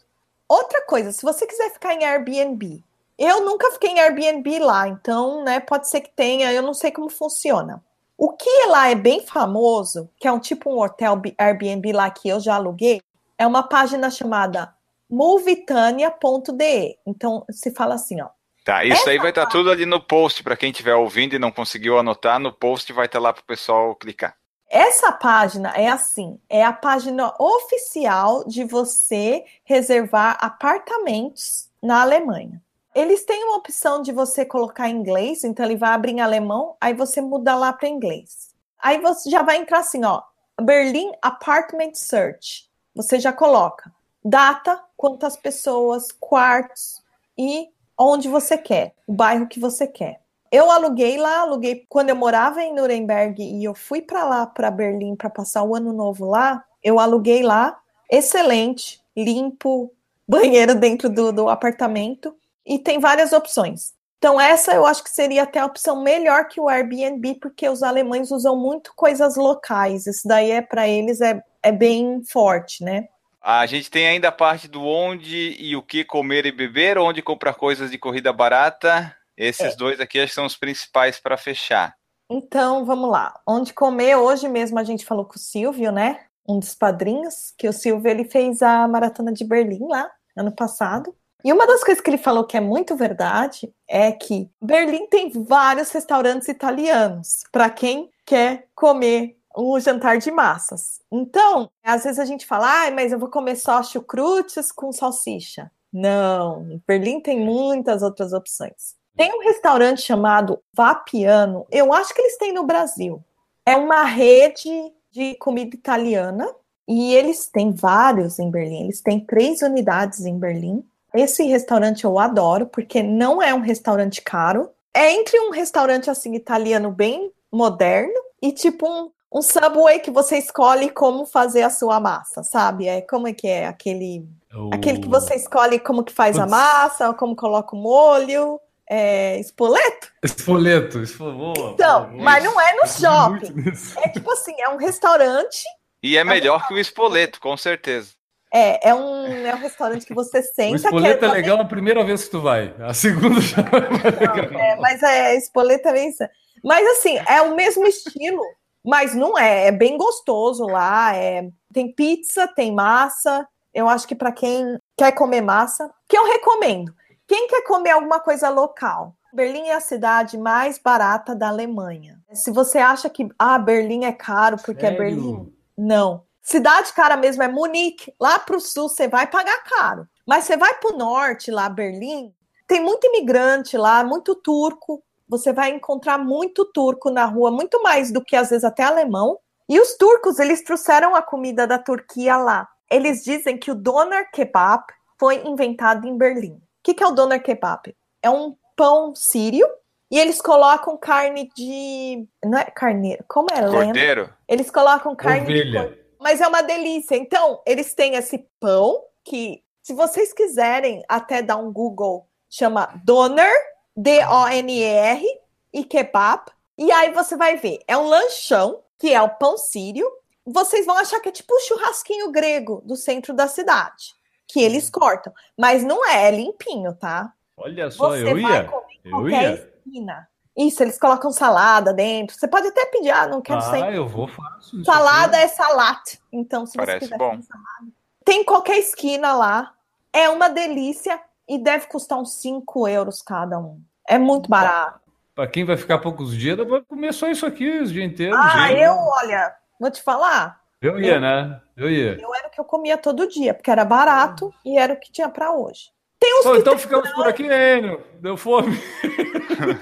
[0.49, 2.83] Outra coisa, se você quiser ficar em Airbnb,
[3.15, 6.89] eu nunca fiquei em Airbnb lá, então, né, pode ser que tenha, eu não sei
[6.91, 7.84] como funciona.
[8.17, 12.29] O que lá é bem famoso, que é um tipo um hotel Airbnb lá que
[12.29, 13.01] eu já aluguei,
[13.37, 14.73] é uma página chamada
[15.09, 16.97] movitania.de.
[17.05, 18.29] Então, se fala assim, ó,
[18.65, 21.39] Tá, isso Essa aí vai estar tudo ali no post para quem estiver ouvindo e
[21.39, 24.35] não conseguiu anotar, no post vai estar lá para o pessoal clicar.
[24.67, 32.59] Essa página é assim, é a página oficial de você reservar apartamentos na Alemanha.
[32.95, 36.77] Eles têm uma opção de você colocar em inglês, então ele vai abrir em alemão,
[36.79, 38.55] aí você muda lá para inglês.
[38.79, 40.21] Aí você já vai entrar assim, ó,
[40.61, 42.69] Berlin Apartment Search.
[42.95, 43.91] Você já coloca
[44.23, 47.03] data, quantas pessoas, quartos
[47.37, 47.67] e
[47.99, 50.21] onde você quer, o bairro que você quer.
[50.49, 54.71] Eu aluguei lá, aluguei quando eu morava em Nuremberg e eu fui para lá, para
[54.71, 56.63] Berlim, para passar o ano novo lá.
[56.81, 57.77] Eu aluguei lá,
[58.09, 59.91] excelente, limpo,
[60.25, 62.33] banheiro dentro do, do apartamento
[62.65, 63.93] e tem várias opções.
[64.17, 67.83] Então, essa eu acho que seria até a opção melhor que o Airbnb, porque os
[67.83, 70.07] alemães usam muito coisas locais.
[70.07, 73.07] Isso daí é para eles é, é bem forte, né?
[73.41, 77.21] A gente tem ainda a parte do onde e o que comer e beber, onde
[77.21, 79.15] comprar coisas de corrida barata.
[79.37, 79.75] Esses É.
[79.75, 81.93] dois aqui acho que são os principais para fechar.
[82.27, 83.39] Então, vamos lá.
[83.47, 86.21] Onde comer, hoje mesmo a gente falou com o Silvio, né?
[86.47, 91.15] Um dos padrinhos, que o Silvio ele fez a maratona de Berlim lá, ano passado.
[91.45, 95.29] E uma das coisas que ele falou que é muito verdade é que Berlim tem
[95.29, 101.03] vários restaurantes italianos para quem quer comer um jantar de massas.
[101.11, 105.71] Então, às vezes a gente fala, ah, mas eu vou comer só chucrutes com salsicha.
[105.93, 108.95] Não, Berlim tem muitas outras opções.
[109.15, 113.23] Tem um restaurante chamado Vapiano, eu acho que eles têm no Brasil.
[113.63, 116.51] É uma rede de comida italiana
[116.87, 118.85] e eles têm vários em Berlim.
[118.85, 120.83] Eles têm três unidades em Berlim.
[121.15, 124.69] Esse restaurante eu adoro porque não é um restaurante caro.
[124.93, 130.37] É entre um restaurante assim italiano bem moderno e tipo um, um Subway que você
[130.37, 132.87] escolhe como fazer a sua massa, sabe?
[132.87, 134.25] É como é que é aquele
[134.55, 136.51] O- aquele que você escolhe como que faz a Putz.
[136.51, 140.11] massa, como coloca o molho, é, espoleto.
[140.23, 143.53] Espoleto, espo- boa, Então, boa, mas não é no shopping.
[143.97, 145.63] É tipo assim, é um restaurante,
[146.01, 148.14] E é melhor que o espoleto, com certeza.
[148.55, 151.65] É, é um, é um restaurante que você O senta, espoleto quer é legal a
[151.65, 152.73] primeira vez que tu vai.
[152.79, 154.71] A segunda já não é.
[154.71, 156.23] É, mas é espoleta é isso.
[156.63, 158.41] Mas assim, é o mesmo estilo,
[158.83, 159.67] mas não é.
[159.67, 161.13] É bem gostoso lá.
[161.13, 163.45] É, tem pizza, tem massa.
[163.73, 166.93] Eu acho que para quem quer comer massa, que eu recomendo.
[167.27, 169.15] Quem quer comer alguma coisa local?
[169.33, 172.21] Berlim é a cidade mais barata da Alemanha.
[172.31, 174.97] Se você acha que ah, Berlim é caro porque é Sério?
[174.97, 176.23] Berlim, não.
[176.45, 178.13] Cidade cara mesmo é Munique.
[178.21, 180.07] Lá para o sul você vai pagar caro.
[180.27, 182.31] Mas você vai para o norte, lá Berlim,
[182.67, 185.03] tem muito imigrante lá, muito turco.
[185.27, 189.39] Você vai encontrar muito turco na rua, muito mais do que às vezes até alemão.
[189.67, 192.69] E os turcos, eles trouxeram a comida da Turquia lá.
[192.91, 194.83] Eles dizem que o doner kebab
[195.19, 196.53] foi inventado em Berlim.
[196.53, 197.95] O que, que é o doner kebab?
[198.21, 199.67] É um pão sírio
[200.11, 202.27] e eles colocam carne de.
[202.43, 203.85] Não é carneiro, como é lenda?
[203.85, 204.33] Cordeiro?
[204.47, 205.81] Eles colocam carne de Ovelha.
[205.81, 206.04] cordeiro.
[206.25, 207.15] Mas é uma delícia.
[207.15, 213.53] Então, eles têm esse pão que, se vocês quiserem até dar um Google, chama Doner,
[213.95, 215.23] D-O-N-E-R,
[215.71, 216.51] e kebab.
[216.79, 220.11] E aí você vai ver, é um lanchão, que é o pão sírio.
[220.43, 224.15] Vocês vão achar que é tipo o churrasquinho grego do centro da cidade,
[224.47, 225.31] que eles cortam.
[225.55, 227.31] Mas não é, é limpinho, tá?
[227.55, 228.71] Olha só, Você eu vai ia.
[229.03, 229.71] Eu qualquer ia.
[229.85, 230.27] esquina.
[230.57, 232.35] Isso, eles colocam salada dentro.
[232.37, 234.83] Você pode até pedir, ah, não quero Ah, sempre eu vou fácil.
[234.85, 236.17] Salada é salat.
[236.31, 237.41] Então, se Parece você quiser bom.
[237.41, 237.91] salada.
[238.23, 239.73] Tem em qualquer esquina lá.
[240.13, 241.19] É uma delícia.
[241.47, 243.79] e deve custar uns 5 euros cada um.
[244.07, 244.99] É muito barato.
[245.35, 248.39] Pra quem vai ficar poucos dias, pra comer só isso aqui os dias inteiros.
[248.39, 248.81] Ah, gente.
[248.81, 250.59] eu, olha, vou te falar.
[250.81, 251.61] Eu ia, né?
[251.77, 252.19] Eu ia.
[252.19, 255.11] Eu era o que eu comia todo dia, porque era barato e era o que
[255.11, 255.91] tinha pra hoje.
[256.19, 258.01] Tem uns que então ficamos por aqui, Enio.
[258.19, 258.77] Deu fome.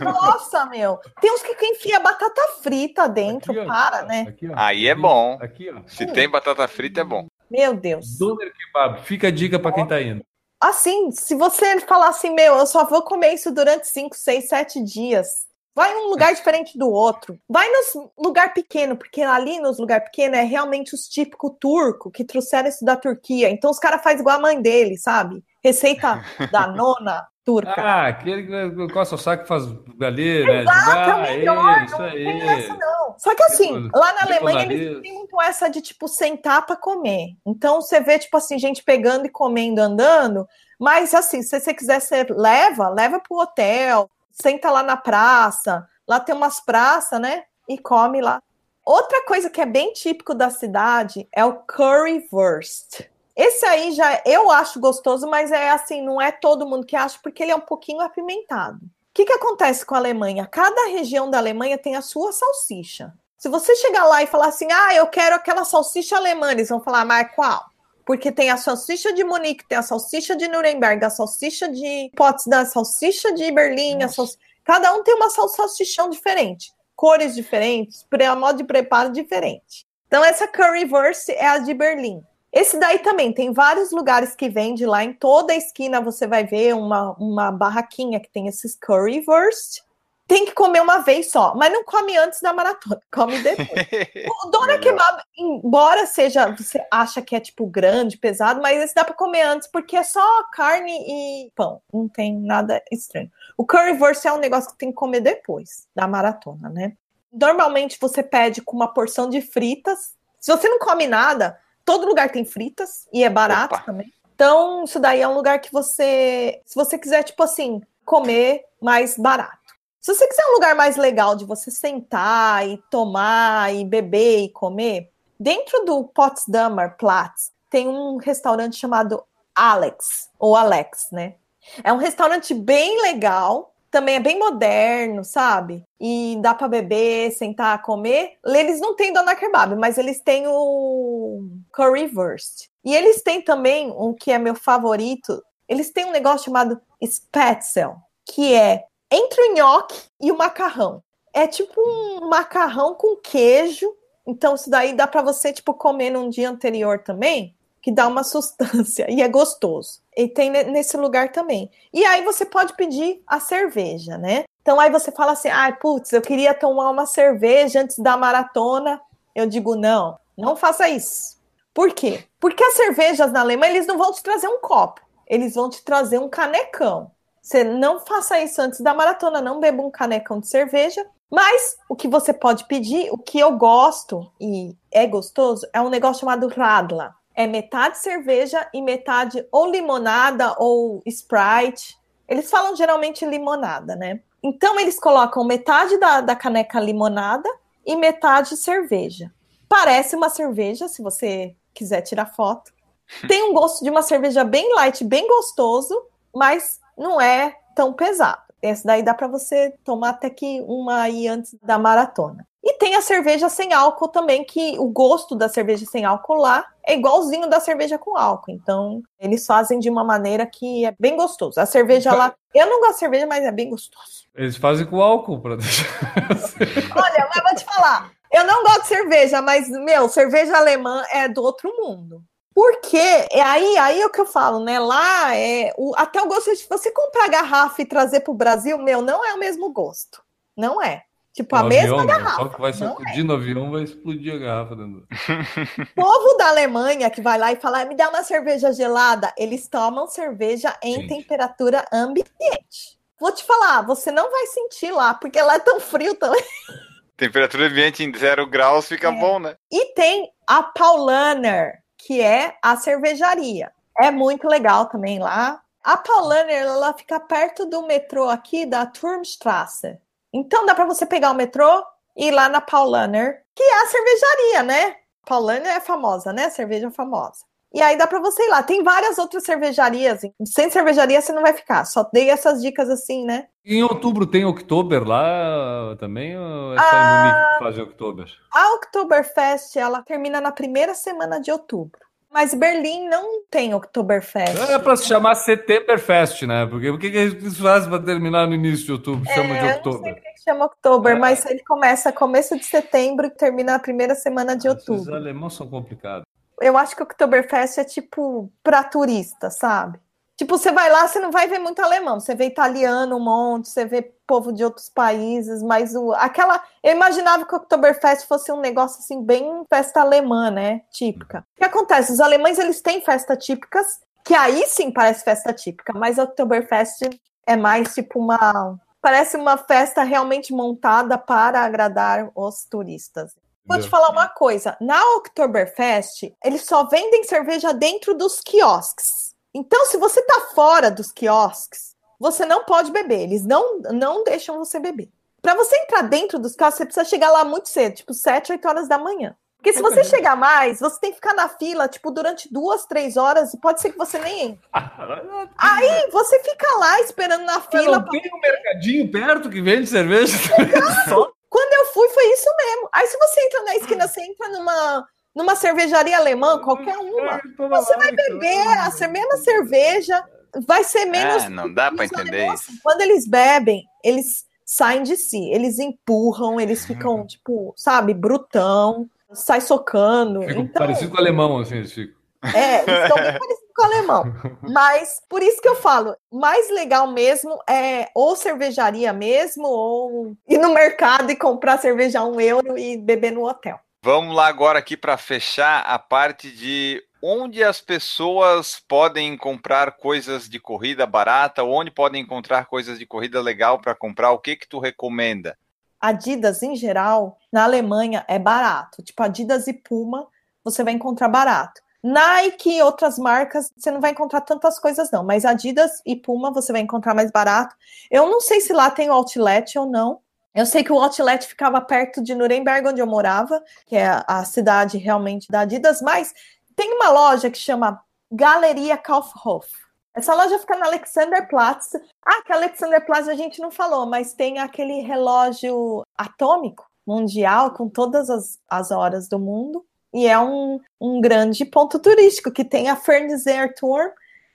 [0.02, 1.00] Nossa, meu.
[1.22, 3.66] Tem uns que enfia batata frita dentro, Aqui, ó.
[3.66, 4.26] para, né?
[4.28, 4.54] Aqui, ó.
[4.56, 5.38] Aí é bom.
[5.42, 5.82] Aqui, ó.
[5.88, 7.28] Se tem batata frita, é bom.
[7.50, 8.18] Meu Deus.
[8.18, 9.04] Doner Kebab.
[9.04, 10.24] Fica a dica pra quem tá indo.
[10.62, 14.84] Assim, se você falar assim, meu, eu só vou comer isso durante 5, 6, 7
[14.84, 15.28] dias.
[15.76, 17.38] Vai em um lugar diferente do outro.
[17.50, 22.24] Vai nos lugar pequeno, porque ali nos lugar pequeno é realmente os típicos turco que
[22.24, 23.50] trouxeram isso da Turquia.
[23.50, 25.44] Então os caras fazem igual a mãe dele, sabe?
[25.64, 27.74] Receita da nona turca.
[27.78, 28.44] Ah, aquele
[28.88, 29.64] que coça o saco e faz
[30.02, 30.62] ali, né?
[30.62, 32.14] Exato, é o Ah, melhor, isso não aí.
[32.24, 33.16] tem essa não.
[33.18, 34.82] Só que assim, Tipo, lá na tipo Alemanha nariz.
[34.82, 37.36] eles têm muito essa de tipo sentar para comer.
[37.46, 40.48] Então você vê tipo assim gente pegando e comendo andando,
[40.80, 45.86] mas assim, se você quiser você leva, leva pro hotel, senta lá na praça.
[46.08, 47.44] Lá tem umas praças, né?
[47.68, 48.42] E come lá.
[48.86, 53.02] Outra coisa que é bem típico da cidade é o currywurst.
[53.36, 57.18] Esse aí já eu acho gostoso, mas é assim, não é todo mundo que acha,
[57.22, 58.78] porque ele é um pouquinho apimentado.
[58.78, 60.48] O que, que acontece com a Alemanha?
[60.48, 63.14] Cada região da Alemanha tem a sua salsicha.
[63.38, 66.80] Se você chegar lá e falar assim, ah, eu quero aquela salsicha alemã, eles vão
[66.80, 67.66] falar, mas qual?
[68.06, 72.62] Porque tem a salsicha de Munique, tem a salsicha de Nuremberg, a salsicha de Potsdam,
[72.62, 74.40] a salsicha de Berlim, salsicha...
[74.64, 78.06] cada um tem uma sal- salsichão diferente, cores diferentes,
[78.38, 79.86] modo de preparo diferente.
[80.08, 82.24] Então essa currywurst é a de Berlim.
[82.54, 86.46] Esse daí também tem vários lugares que vende lá, em toda a esquina você vai
[86.46, 89.82] ver uma, uma barraquinha que tem esses currywurst.
[90.28, 93.70] Tem que comer uma vez só, mas não come antes da maratona, come depois.
[94.46, 99.04] O Dona Kebab, embora seja, você acha que é tipo grande, pesado, mas esse dá
[99.04, 103.32] pra comer antes porque é só carne e pão, não tem nada estranho.
[103.58, 106.94] O currywurst é um negócio que tem que comer depois da maratona, né?
[107.32, 110.16] Normalmente você pede com uma porção de fritas.
[110.40, 113.84] Se você não come nada, todo lugar tem fritas e é barato Opa.
[113.84, 114.12] também.
[114.36, 119.18] Então, isso daí é um lugar que você, se você quiser tipo assim, comer mais
[119.18, 119.58] barato.
[120.02, 124.50] Se você quiser um lugar mais legal de você sentar e tomar e beber e
[124.50, 129.24] comer, dentro do Potsdamer Platz tem um restaurante chamado
[129.56, 131.36] Alex, ou Alex, né?
[131.84, 135.86] É um restaurante bem legal, também é bem moderno, sabe?
[136.02, 138.40] E dá para beber, sentar, comer.
[138.44, 142.70] Eles não têm Dona Kebab, mas eles têm o Currywurst.
[142.84, 145.44] E eles têm também um que é meu favorito.
[145.70, 147.94] Eles têm um negócio chamado Spätzle,
[148.26, 151.04] que é entre o nhoque e o macarrão.
[151.32, 153.94] É tipo um macarrão com queijo.
[154.26, 158.24] Então, isso daí dá para você, tipo, comer num dia anterior também, que dá uma
[158.24, 160.00] sustância e é gostoso.
[160.16, 161.70] E tem ne- nesse lugar também.
[161.94, 164.46] E aí você pode pedir a cerveja, né?
[164.62, 169.02] Então aí você fala assim: ai, putz, eu queria tomar uma cerveja antes da maratona.
[169.36, 171.38] Eu digo, não, não faça isso.
[171.74, 172.24] Por quê?
[172.40, 175.84] Porque as cervejas na Alemanha, eles não vão te trazer um copo, eles vão te
[175.84, 177.12] trazer um canecão.
[177.42, 181.06] Você não faça isso antes da maratona, não beba um canecão de cerveja.
[181.30, 185.90] Mas o que você pode pedir, o que eu gosto e é gostoso, é um
[185.90, 187.12] negócio chamado Radler.
[187.36, 191.98] É metade cerveja e metade ou limonada ou Sprite.
[192.28, 194.22] Eles falam geralmente limonada, né?
[194.42, 197.50] Então eles colocam metade da, da caneca limonada
[197.86, 199.32] e metade cerveja.
[199.68, 202.72] Parece uma cerveja, se você quiser tirar foto.
[203.28, 206.00] Tem um gosto de uma cerveja bem light, bem gostoso,
[206.34, 208.42] mas não é tão pesado.
[208.62, 212.48] Esse daí dá para você tomar até que uma aí antes da maratona.
[212.64, 216.66] E tem a cerveja sem álcool também, que o gosto da cerveja sem álcool lá
[216.86, 218.52] é igualzinho da cerveja com álcool.
[218.52, 221.60] Então, eles fazem de uma maneira que é bem gostoso.
[221.60, 224.24] A cerveja lá, eu não gosto de cerveja, mas é bem gostoso.
[224.34, 225.86] Eles fazem com álcool pra deixar.
[226.96, 231.28] Olha, mas vou te falar, eu não gosto de cerveja, mas, meu, cerveja alemã é
[231.28, 232.24] do outro mundo.
[232.56, 234.80] Porque é aí, aí é o que eu falo, né?
[234.80, 238.78] Lá é o, até o gosto de você comprar garrafa e trazer para o Brasil,
[238.78, 240.24] meu, não é o mesmo gosto.
[240.56, 241.04] Não é.
[241.34, 242.14] Tipo, a No mesma avião, né?
[242.14, 242.36] garrafa.
[242.36, 242.90] Só que vai não é.
[242.90, 245.08] sacudir no avião, vai explodir a garrafa dentro.
[245.98, 249.34] O povo da Alemanha que vai lá e fala, "Ah, me dá uma cerveja gelada,
[249.38, 251.08] eles tomam cerveja em Gente.
[251.08, 253.00] temperatura ambiente.
[253.20, 256.44] Vou te falar, você não vai sentir lá, porque lá é tão frio também.
[257.18, 259.56] Temperatura ambiente em zero graus fica bom, né?
[259.72, 263.72] E tem a Paulaner, que é a cervejaria.
[264.00, 265.62] É muito legal também lá.
[265.84, 269.98] A Paulaner, ela fica perto do metrô aqui da Turmstrasse.
[270.34, 271.84] Então dá para você pegar o metrô
[272.18, 274.96] e ir lá na Paulaner, que é a cervejaria, né?
[275.26, 276.50] Paulaner é famosa, né?
[276.50, 277.46] Cerveja famosa.
[277.74, 278.62] E aí dá para você ir lá.
[278.62, 280.22] Tem várias outras cervejarias.
[280.46, 281.86] Sem cervejaria você não vai ficar.
[281.86, 283.48] Só dei essas dicas assim, né?
[283.66, 286.38] Em outubro tem Oktober lá também?
[286.38, 288.28] Ou é só em Munique que fazem Oktober?
[288.54, 292.00] A Oktoberfest, ela termina na primeira semana de outubro.
[292.34, 294.58] Mas Berlim não tem Oktoberfest.
[294.72, 296.66] É para se chamar Settemberfest, né?
[296.66, 299.26] Porque o que, que eles fazem para terminar no início de outubro?
[299.32, 301.20] Chama de É, eu não sei chama Oktober, É.
[301.20, 305.14] mas ele começa começo de setembro e termina na primeira semana de outubro.
[305.16, 306.26] alemãos são complicados.
[306.60, 310.00] Eu acho que o Oktoberfest é tipo pra turista, sabe?
[310.44, 313.70] Tipo, você vai lá, você não vai ver muito alemão, você vê italiano um monte,
[313.70, 318.52] você vê povo de outros países, mas o aquela, eu imaginava que o Oktoberfest fosse
[318.52, 321.46] um negócio assim bem festa alemã, né, típica.
[321.56, 322.12] O que acontece?
[322.12, 327.10] Os alemães eles têm festas típicas, que aí sim parece festa típica, mas o Oktoberfest
[327.48, 333.32] é mais tipo uma parece uma festa realmente montada para agradar os turistas.
[333.66, 334.76] Vou te falar uma coisa.
[334.82, 339.33] Na Oktoberfest, eles só vendem cerveja dentro dos quiosques.
[339.54, 343.22] Então, se você tá fora dos quiosques, você não pode beber.
[343.22, 345.10] Eles não, não deixam você beber.
[345.42, 348.68] Para você entrar dentro dos quiosques, você precisa chegar lá muito cedo, tipo 7, 8
[348.68, 349.36] horas da manhã.
[349.64, 353.16] Porque se você chegar mais, você tem que ficar na fila, tipo, durante duas, três
[353.16, 354.70] horas, e pode ser que você nem entre.
[355.58, 358.00] Aí você fica lá esperando na fila.
[358.00, 360.38] Não tem um mercadinho perto que vende cerveja?
[361.50, 362.90] Quando eu fui, foi isso mesmo.
[362.92, 367.98] Aí se você entra na esquina, você entra numa, numa cervejaria alemã, qualquer uma, você
[367.98, 370.24] vai beber a mesma cerveja,
[370.68, 371.44] vai ser menos.
[371.44, 372.72] Ah, não dá para entender isso.
[372.84, 376.88] Quando eles bebem, eles saem de si, eles empurram, eles Uhum.
[376.88, 380.42] ficam, tipo, sabe, brutão, sai socando.
[380.42, 382.16] Fico Então, parecido com o alemão, assim, eles ficam.
[382.54, 384.34] é, eles estão bem parecidos com o alemão.
[384.62, 390.58] Mas por isso que eu falo, mais legal mesmo é ou cervejaria mesmo, ou ir
[390.58, 393.80] no mercado e comprar cerveja a um euro e beber no hotel.
[394.06, 400.50] Vamos lá agora aqui para fechar a parte de onde as pessoas podem comprar coisas
[400.50, 404.68] de corrida barata, onde podem encontrar coisas de corrida legal para comprar, o que que
[404.68, 405.58] tu recomenda?
[406.02, 409.02] Adidas, em geral, na Alemanha é barato.
[409.02, 410.28] Tipo, Adidas e Puma,
[410.66, 411.82] você vai encontrar barato.
[412.04, 415.24] Nike e outras marcas, você não vai encontrar tantas coisas, não.
[415.24, 417.74] Mas Adidas e Puma você vai encontrar mais barato.
[418.12, 420.20] Eu não sei se lá tem outlet ou não.
[420.54, 424.46] Eu sei que o outlet ficava perto de Nuremberg, onde eu morava, que é a
[424.46, 426.34] cidade realmente da Adidas, mas
[426.76, 428.00] tem uma loja que chama
[428.32, 429.68] Galeria Kaufhof.
[430.14, 431.96] Essa loja fica na Alexanderplatz.
[432.24, 438.30] Ah, que Alexanderplatz a gente não falou, mas tem aquele relógio atômico mundial com todas
[438.30, 439.84] as, as horas do mundo.
[440.14, 444.12] E é um, um grande ponto turístico que tem a Fernsehturm,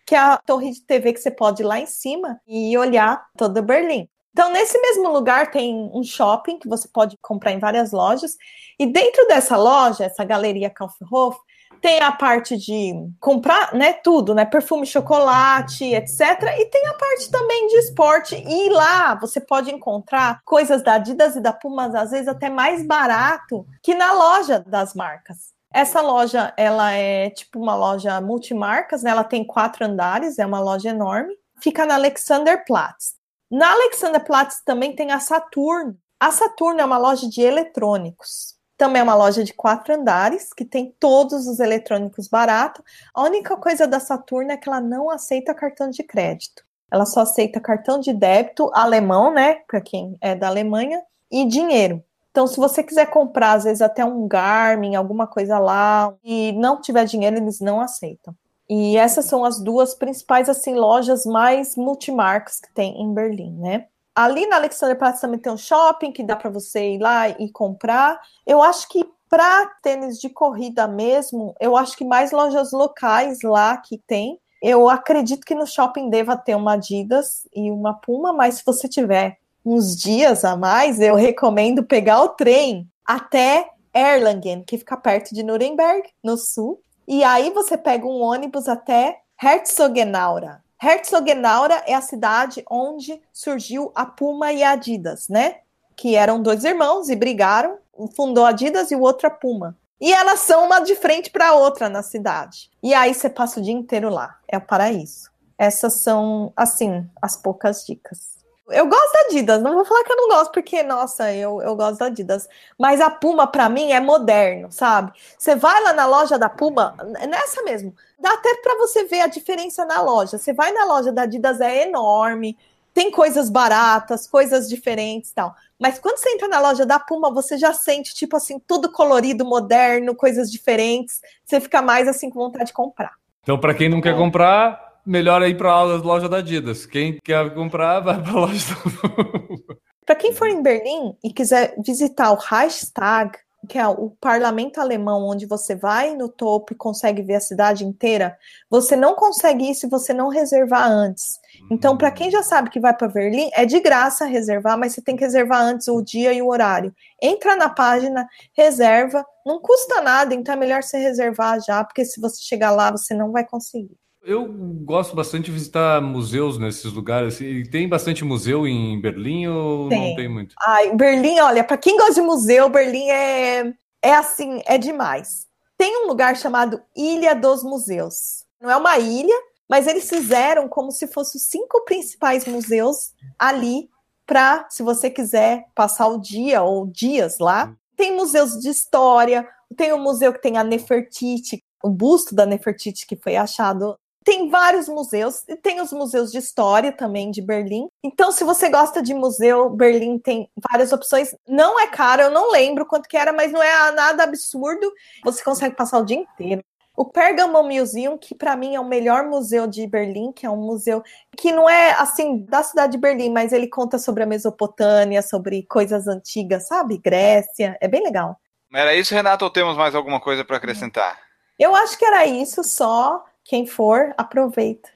[0.07, 3.27] que é a torre de TV que você pode ir lá em cima e olhar
[3.37, 4.09] toda Berlim.
[4.39, 8.37] Então, nesse mesmo lugar tem um shopping que você pode comprar em várias lojas.
[8.79, 11.37] E dentro dessa loja, essa galeria Kaufhof,
[11.81, 16.21] tem a parte de comprar, né, tudo, né, perfume, chocolate, etc.
[16.57, 18.37] E tem a parte também de esporte.
[18.37, 22.87] E lá você pode encontrar coisas da Adidas e da Puma, às vezes até mais
[22.87, 25.53] barato que na loja das marcas.
[25.75, 29.11] Essa loja, ela é tipo uma loja multimarcas, né?
[29.11, 31.35] Ela tem quatro andares, é uma loja enorme.
[31.61, 33.18] Fica na Alexanderplatz.
[33.51, 35.97] Na Alexanderplatz também tem a Saturn.
[36.21, 38.57] A Saturn é uma loja de eletrônicos.
[38.77, 42.85] Também é uma loja de quatro andares, que tem todos os eletrônicos baratos.
[43.15, 46.63] A única coisa da Saturn é que ela não aceita cartão de crédito.
[46.91, 49.57] Ela só aceita cartão de débito alemão, né?
[49.67, 52.03] Para quem é da Alemanha, e dinheiro.
[52.31, 56.81] Então, se você quiser comprar, às vezes, até um Garmin, alguma coisa lá, e não
[56.81, 58.35] tiver dinheiro, eles não aceitam.
[58.69, 63.87] E essas são as duas principais, assim, lojas mais multimarcas que tem em Berlim, né?
[64.15, 68.21] Ali na Alexanderplatz também tem um shopping que dá para você ir lá e comprar.
[68.47, 73.77] Eu acho que para tênis de corrida mesmo, eu acho que mais lojas locais lá
[73.77, 74.39] que tem.
[74.63, 78.89] Eu acredito que no shopping deva ter uma Adidas e uma Puma, mas se você
[78.89, 85.35] tiver uns dias a mais, eu recomendo pegar o trem até Erlangen, que fica perto
[85.35, 86.83] de Nuremberg, no sul.
[87.11, 90.63] E aí você pega um ônibus até Herzogenaura.
[90.81, 95.61] Herzogenaura é a cidade onde surgiu a Puma e a Adidas, né?
[95.97, 99.75] Que eram dois irmãos e brigaram, um fundou a Adidas e o outro a Puma.
[99.99, 102.71] E elas são uma de frente para a outra na cidade.
[102.83, 104.39] E aí você passa o dia inteiro lá.
[104.47, 105.31] É o paraíso.
[105.57, 108.38] Essas são, assim, as poucas dicas.
[108.71, 111.75] Eu gosto da Adidas, não vou falar que eu não gosto, porque, nossa, eu, eu
[111.75, 112.49] gosto da Adidas.
[112.79, 115.13] Mas a Puma, para mim, é moderno, sabe?
[115.39, 116.95] Você vai lá na loja da Puma,
[117.29, 120.39] nessa mesmo, dá até para você ver a diferença na loja.
[120.39, 122.57] Você vai na loja da Adidas, é enorme,
[122.93, 125.55] tem coisas baratas, coisas diferentes tal.
[125.79, 129.45] Mas quando você entra na loja da Puma, você já sente, tipo assim, tudo colorido,
[129.45, 131.21] moderno, coisas diferentes.
[131.45, 133.13] Você fica mais assim com vontade de comprar.
[133.43, 136.85] Então, para quem não quer comprar, melhor ir para a loja da Adidas.
[136.85, 139.79] Quem quer comprar, vai para a loja da.
[140.05, 143.39] Para quem for em Berlim e quiser visitar o Reichstag,
[143.69, 147.85] que é o parlamento alemão, onde você vai no topo e consegue ver a cidade
[147.85, 148.39] inteira,
[148.71, 151.39] você não consegue isso se você não reservar antes.
[151.71, 155.03] Então, para quem já sabe que vai para Berlim, é de graça reservar, mas você
[155.03, 156.95] tem que reservar antes o dia e o horário.
[157.21, 162.21] Entra na página, reserva, não custa nada, então é melhor você reservar já, porque se
[162.21, 163.99] você chegar lá, você não vai conseguir.
[164.29, 167.41] Eu gosto bastante de visitar museus nesses lugares.
[167.41, 170.11] E tem bastante museu em Berlim ou tem.
[170.11, 170.55] não tem muito?
[170.61, 173.73] Ai, Berlim, olha, para quem gosta de museu, Berlim é,
[174.03, 175.47] é assim, é demais.
[175.79, 178.45] Tem um lugar chamado Ilha dos Museus.
[178.61, 179.35] Não é uma ilha,
[179.67, 183.89] mas eles fizeram como se fossem os cinco principais museus ali
[184.27, 187.75] para, se você quiser passar o dia ou dias lá.
[187.97, 193.07] Tem museus de história, tem um museu que tem a Nefertiti, o busto da Nefertiti
[193.07, 193.99] que foi achado
[194.29, 197.89] tem vários museus, e tem os museus de história também de Berlim.
[198.05, 201.35] Então, se você gosta de museu, Berlim tem várias opções.
[201.49, 204.93] Não é caro, eu não lembro quanto que era, mas não é nada absurdo.
[205.25, 206.63] Você consegue passar o dia inteiro.
[206.95, 210.59] O Pergamon Museum, que para mim é o melhor museu de Berlim, que é um
[210.59, 211.03] museu
[211.35, 215.63] que não é assim da cidade de Berlim, mas ele conta sobre a Mesopotâmia, sobre
[215.63, 216.99] coisas antigas, sabe?
[216.99, 218.39] Grécia, é bem legal.
[218.75, 221.19] Era isso, Renato, ou temos mais alguma coisa para acrescentar?
[221.59, 223.25] Eu acho que era isso só.
[223.49, 224.91] Quem for, aproveita.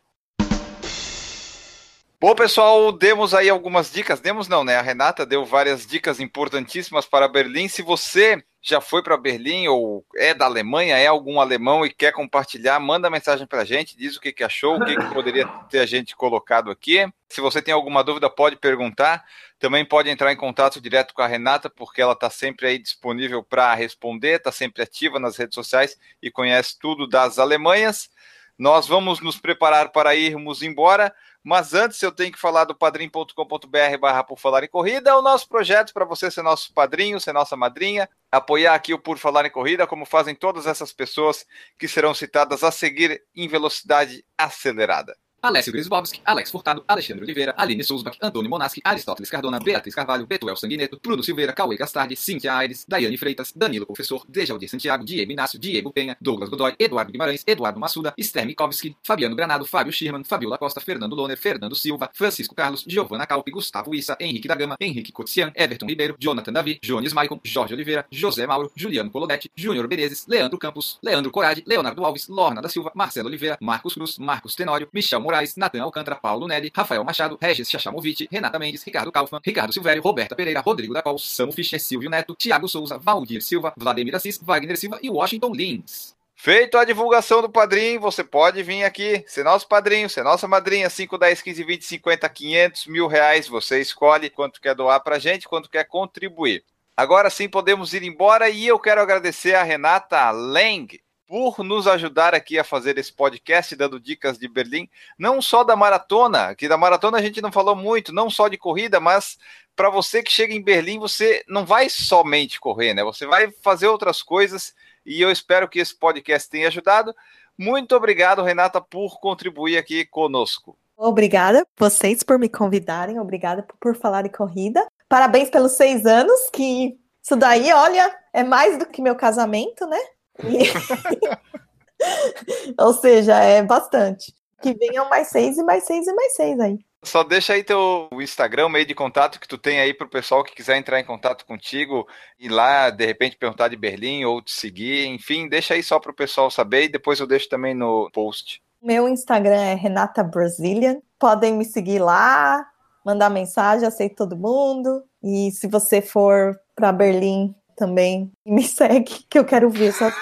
[2.20, 4.20] Bom, pessoal, demos aí algumas dicas.
[4.20, 4.76] Demos não, né?
[4.76, 7.66] A Renata deu várias dicas importantíssimas para Berlim.
[7.66, 12.12] Se você já foi para Berlim ou é da Alemanha, é algum alemão e quer
[12.12, 15.48] compartilhar, manda mensagem para a gente, diz o que, que achou, o que, que poderia
[15.68, 17.10] ter a gente colocado aqui.
[17.30, 19.24] Se você tem alguma dúvida, pode perguntar.
[19.58, 23.42] Também pode entrar em contato direto com a Renata, porque ela está sempre aí disponível
[23.42, 28.10] para responder, está sempre ativa nas redes sociais e conhece tudo das Alemanhas.
[28.58, 33.98] Nós vamos nos preparar para irmos embora, mas antes eu tenho que falar do padrim.com.br
[34.00, 37.32] barra por falar em corrida, é o nosso projeto para você ser nosso padrinho, ser
[37.32, 41.44] nossa madrinha, apoiar aqui o Por Falar em Corrida, como fazem todas essas pessoas
[41.78, 45.16] que serão citadas a seguir em velocidade acelerada.
[45.44, 50.56] Alessio Grisbowski, Alex Furtado, Alexandre Oliveira, Aline Sousbach, Antônio Monaschi, Aristóteles Cardona, Beatriz Carvalho, Betuel
[50.56, 55.58] Sanguineto, Bruno Silveira, Cauê Gastardi, Cíntia Aires, Daiane Freitas, Danilo Professor, Dejaldir Santiago, Diego Inácio,
[55.58, 60.56] Diego Penha, Douglas Godoy, Eduardo Guimarães, Eduardo Massuda, Esther Mikovski, Fabiano Granado, Fábio Schirman, Fabiola
[60.58, 65.10] Costa, Fernando Loner, Fernando Silva, Francisco Carlos, Giovana Calpe, Gustavo Issa, Henrique da Gama, Henrique
[65.10, 70.24] Cotian, Everton Ribeiro, Jonathan Davi, Jones Maicon, Jorge Oliveira, José Mauro, Juliano Colodetti, Júnior Berezes,
[70.28, 74.88] Leandro Campos, Leandro Corade, Leonardo Alves, Lorna da Silva, Marcelo Oliveira, Marcos Cruz, Marcos Tenório,
[74.92, 79.72] Michel Moraes, Natan Alcântara, Paulo Nelly, Rafael Machado, Regis Chachamovic, Renata Mendes, Ricardo Kaufmann, Ricardo
[79.72, 84.14] Silvério, Roberta Pereira, Rodrigo da Col, Samu Fischer, Silvio Neto, Thiago Souza, Valdir Silva, Vladimir
[84.14, 86.14] Assis, Wagner Silva e Washington Lins.
[86.36, 90.90] Feito a divulgação do padrinho, você pode vir aqui, ser nosso padrinho, ser nossa madrinha,
[90.90, 95.48] 5, 10, 15, 20, 50, 500, mil reais, você escolhe quanto quer doar pra gente,
[95.48, 96.64] quanto quer contribuir.
[96.96, 101.00] Agora sim podemos ir embora e eu quero agradecer a Renata Leng,
[101.32, 104.86] por nos ajudar aqui a fazer esse podcast, dando dicas de Berlim,
[105.18, 108.58] não só da maratona, que da maratona a gente não falou muito, não só de
[108.58, 109.38] corrida, mas
[109.74, 113.02] para você que chega em Berlim, você não vai somente correr, né?
[113.02, 114.74] Você vai fazer outras coisas
[115.06, 117.14] e eu espero que esse podcast tenha ajudado.
[117.56, 120.76] Muito obrigado, Renata, por contribuir aqui conosco.
[120.98, 124.86] Obrigada vocês por me convidarem, obrigada por falar de corrida.
[125.08, 129.98] Parabéns pelos seis anos, que isso daí, olha, é mais do que meu casamento, né?
[132.78, 134.34] Ou seja, é bastante.
[134.60, 136.78] Que venham mais seis e mais seis e mais seis aí.
[137.04, 140.44] Só deixa aí teu Instagram, meio de contato que tu tem aí para o pessoal
[140.44, 142.06] que quiser entrar em contato contigo,
[142.38, 145.06] ir lá, de repente, perguntar de Berlim ou te seguir.
[145.06, 148.62] Enfim, deixa aí só para o pessoal saber e depois eu deixo também no post.
[148.80, 151.00] Meu Instagram é Renata Brazilian.
[151.18, 152.64] Podem me seguir lá,
[153.04, 155.02] mandar mensagem, aceito todo mundo.
[155.20, 157.52] E se você for para Berlim
[157.82, 158.30] também.
[158.46, 160.14] Me segue, que eu quero ver essa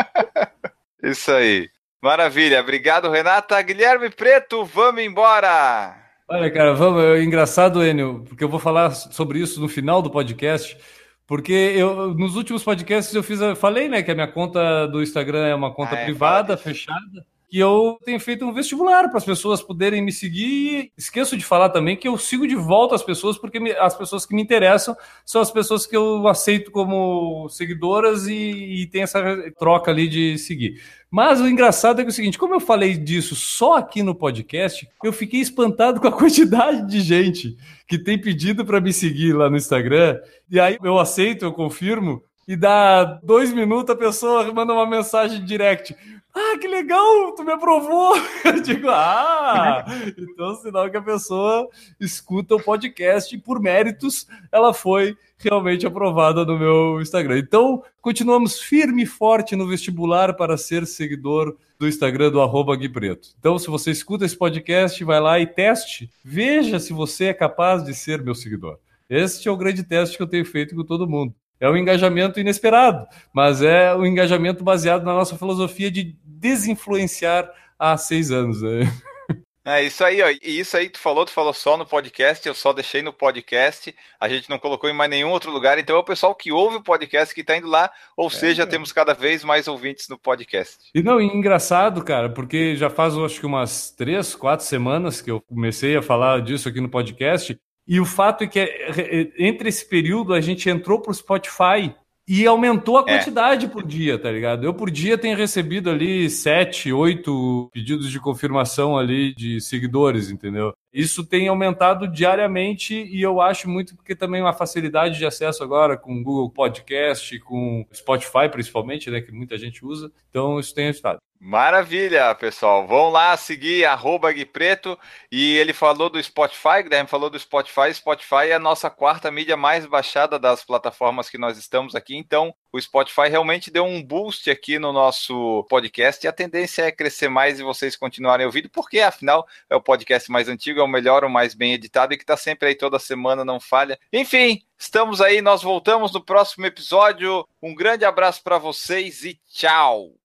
[1.02, 1.68] Isso aí.
[2.00, 2.62] Maravilha.
[2.62, 3.60] Obrigado, Renata.
[3.60, 5.94] Guilherme Preto, vamos embora.
[6.26, 7.02] Olha, cara, vamos.
[7.02, 10.78] É engraçado, Enio, porque eu vou falar sobre isso no final do podcast.
[11.26, 15.46] Porque eu, nos últimos podcasts eu fiz, falei, né, que a minha conta do Instagram
[15.46, 19.26] é uma conta ah, é, privada, fechada que eu tenho feito um vestibular para as
[19.26, 20.90] pessoas poderem me seguir.
[20.96, 24.24] Esqueço de falar também que eu sigo de volta as pessoas, porque me, as pessoas
[24.24, 29.20] que me interessam são as pessoas que eu aceito como seguidoras e, e tem essa
[29.58, 30.80] troca ali de seguir.
[31.10, 34.14] Mas o engraçado é que é o seguinte, como eu falei disso só aqui no
[34.14, 37.54] podcast, eu fiquei espantado com a quantidade de gente
[37.86, 40.18] que tem pedido para me seguir lá no Instagram.
[40.50, 45.44] E aí eu aceito, eu confirmo, e dá dois minutos a pessoa manda uma mensagem
[45.44, 45.96] direct.
[46.34, 48.14] Ah, que legal, tu me aprovou.
[48.42, 49.84] Eu digo, ah,
[50.16, 51.68] então sinal que a pessoa
[52.00, 57.38] escuta o podcast e por méritos ela foi realmente aprovada no meu Instagram.
[57.38, 62.88] Então, continuamos firme e forte no vestibular para ser seguidor do Instagram do arroba Gui
[62.88, 63.28] Preto.
[63.38, 67.84] Então, se você escuta esse podcast, vai lá e teste, veja se você é capaz
[67.84, 68.78] de ser meu seguidor.
[69.10, 71.34] Este é o grande teste que eu tenho feito com todo mundo.
[71.62, 77.48] É um engajamento inesperado, mas é um engajamento baseado na nossa filosofia de desinfluenciar
[77.78, 78.60] há seis anos.
[78.60, 78.80] Né?
[79.64, 80.28] É isso aí, ó.
[80.28, 83.94] E isso aí tu falou, tu falou só no podcast, eu só deixei no podcast,
[84.18, 86.78] a gente não colocou em mais nenhum outro lugar, então é o pessoal que ouve
[86.78, 88.66] o podcast que tá indo lá, ou é, seja, é.
[88.66, 90.78] temos cada vez mais ouvintes no podcast.
[90.92, 95.30] E não, e engraçado, cara, porque já faz acho que umas três, quatro semanas que
[95.30, 97.56] eu comecei a falar disso aqui no podcast,
[97.86, 101.14] e o fato é que é, é, entre esse período a gente entrou para o
[101.14, 101.94] Spotify
[102.26, 103.16] e aumentou a é.
[103.16, 103.68] quantidade é.
[103.68, 104.64] por dia, tá ligado?
[104.64, 110.72] Eu por dia tenho recebido ali sete, oito pedidos de confirmação ali de seguidores, entendeu?
[110.92, 115.96] Isso tem aumentado diariamente e eu acho muito porque também uma facilidade de acesso agora
[115.96, 120.12] com Google Podcast, com Spotify principalmente, né, que muita gente usa.
[120.30, 121.18] Então isso tem ajudado.
[121.44, 122.86] Maravilha, pessoal.
[122.86, 124.96] Vão lá seguir arroba Gui Preto.
[125.30, 127.92] E ele falou do Spotify, Guilherme falou do Spotify.
[127.92, 132.16] Spotify é a nossa quarta mídia mais baixada das plataformas que nós estamos aqui.
[132.16, 136.24] Então, o Spotify realmente deu um boost aqui no nosso podcast.
[136.24, 140.30] E a tendência é crescer mais e vocês continuarem ouvindo, porque afinal é o podcast
[140.30, 143.00] mais antigo, é o melhor, o mais bem editado e que está sempre aí toda
[143.00, 143.98] semana, não falha.
[144.12, 147.44] Enfim, estamos aí, nós voltamos no próximo episódio.
[147.60, 150.21] Um grande abraço para vocês e tchau!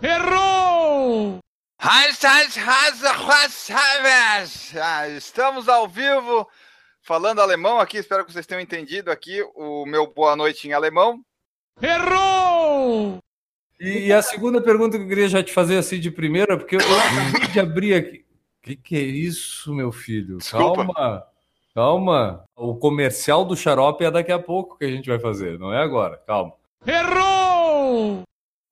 [0.00, 1.38] Errou!
[5.16, 6.48] Estamos ao vivo
[7.02, 7.98] falando alemão aqui.
[7.98, 11.20] Espero que vocês tenham entendido aqui o meu boa noite em alemão.
[11.82, 13.18] Errou!
[13.80, 16.80] E a segunda pergunta que eu queria já te fazer assim de primeira, porque eu
[17.30, 18.24] acabei de abrir aqui.
[18.62, 20.38] O que, que é isso, meu filho?
[20.38, 20.92] Desculpa.
[20.94, 21.26] Calma,
[21.74, 22.44] calma.
[22.54, 25.78] O comercial do xarope é daqui a pouco que a gente vai fazer, não é
[25.78, 26.18] agora.
[26.24, 26.52] Calma.
[26.86, 27.47] Errou!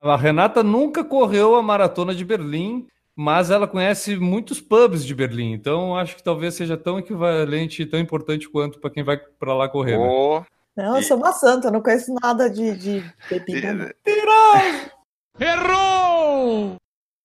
[0.01, 5.53] A Renata nunca correu a maratona de Berlim, mas ela conhece muitos pubs de Berlim,
[5.53, 9.55] então acho que talvez seja tão equivalente e tão importante quanto para quem vai para
[9.55, 9.97] lá correr.
[9.97, 10.41] Oh.
[10.41, 10.47] Né?
[10.85, 13.95] Não, eu sou uma santa, eu não conheço nada de, de bebida.
[15.41, 16.77] Errou!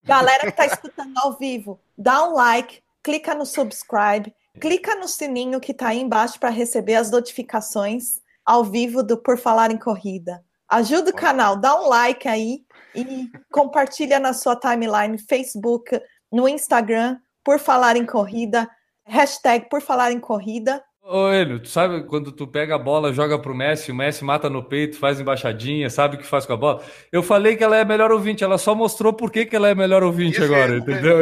[0.04, 5.60] Galera que tá escutando ao vivo, dá um like, clica no subscribe, clica no sininho
[5.60, 10.42] que tá aí embaixo para receber as notificações ao vivo do Por Falar em Corrida.
[10.72, 12.60] Ajuda o canal, dá um like aí
[12.94, 16.00] e compartilha na sua timeline, Facebook,
[16.32, 18.66] no Instagram, por falar em corrida,
[19.06, 20.82] hashtag por falar em corrida.
[21.02, 24.48] Ô, Enio, tu sabe quando tu pega a bola, joga pro Messi, o Messi mata
[24.48, 26.82] no peito, faz embaixadinha, sabe o que faz com a bola?
[27.12, 29.74] Eu falei que ela é melhor ouvinte, ela só mostrou por que, que ela é
[29.74, 31.20] melhor ouvinte Isso agora, é, entendeu?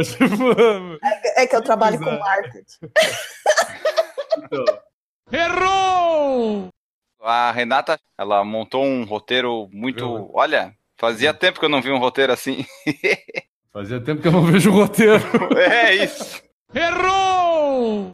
[1.02, 2.78] É, é, que eu trabalho com marketing.
[4.38, 4.64] Então.
[5.32, 6.70] Errou!
[7.22, 10.30] A Renata, ela montou um roteiro muito.
[10.34, 12.64] Olha, fazia tempo que eu não vi um roteiro assim.
[13.72, 15.22] fazia tempo que eu não vejo um roteiro.
[15.56, 16.42] é isso.
[16.74, 18.10] Errou!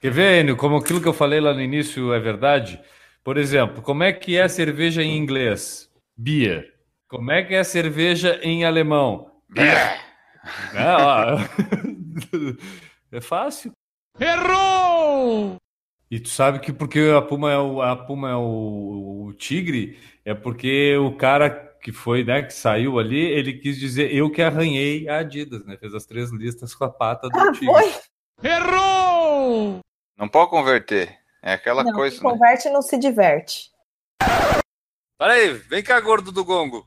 [0.00, 2.80] Quer ver, Enio, como aquilo que eu falei lá no início é verdade?
[3.24, 5.90] Por exemplo, como é que é cerveja em inglês?
[6.16, 6.74] Beer.
[7.08, 9.30] Como é que é cerveja em alemão?
[9.48, 10.00] Beer.
[10.74, 11.36] É,
[13.16, 13.72] é fácil.
[14.20, 15.56] Errou!
[16.14, 19.98] E tu sabe que porque a Puma é o, a Puma é o, o tigre,
[20.24, 21.50] é porque o cara
[21.82, 25.76] que foi, né, que saiu ali, ele quis dizer eu que arranhei a Adidas, né?
[25.76, 27.66] Fez as três listas com a pata do ah, tigre.
[27.66, 28.48] Foi?
[28.48, 29.80] Errou!
[30.16, 31.18] Não pode converter.
[31.42, 32.14] É aquela não, coisa.
[32.14, 32.22] Né?
[32.22, 33.72] Converte e não se diverte.
[35.18, 36.86] Peraí, vem cá, gordo do gongo.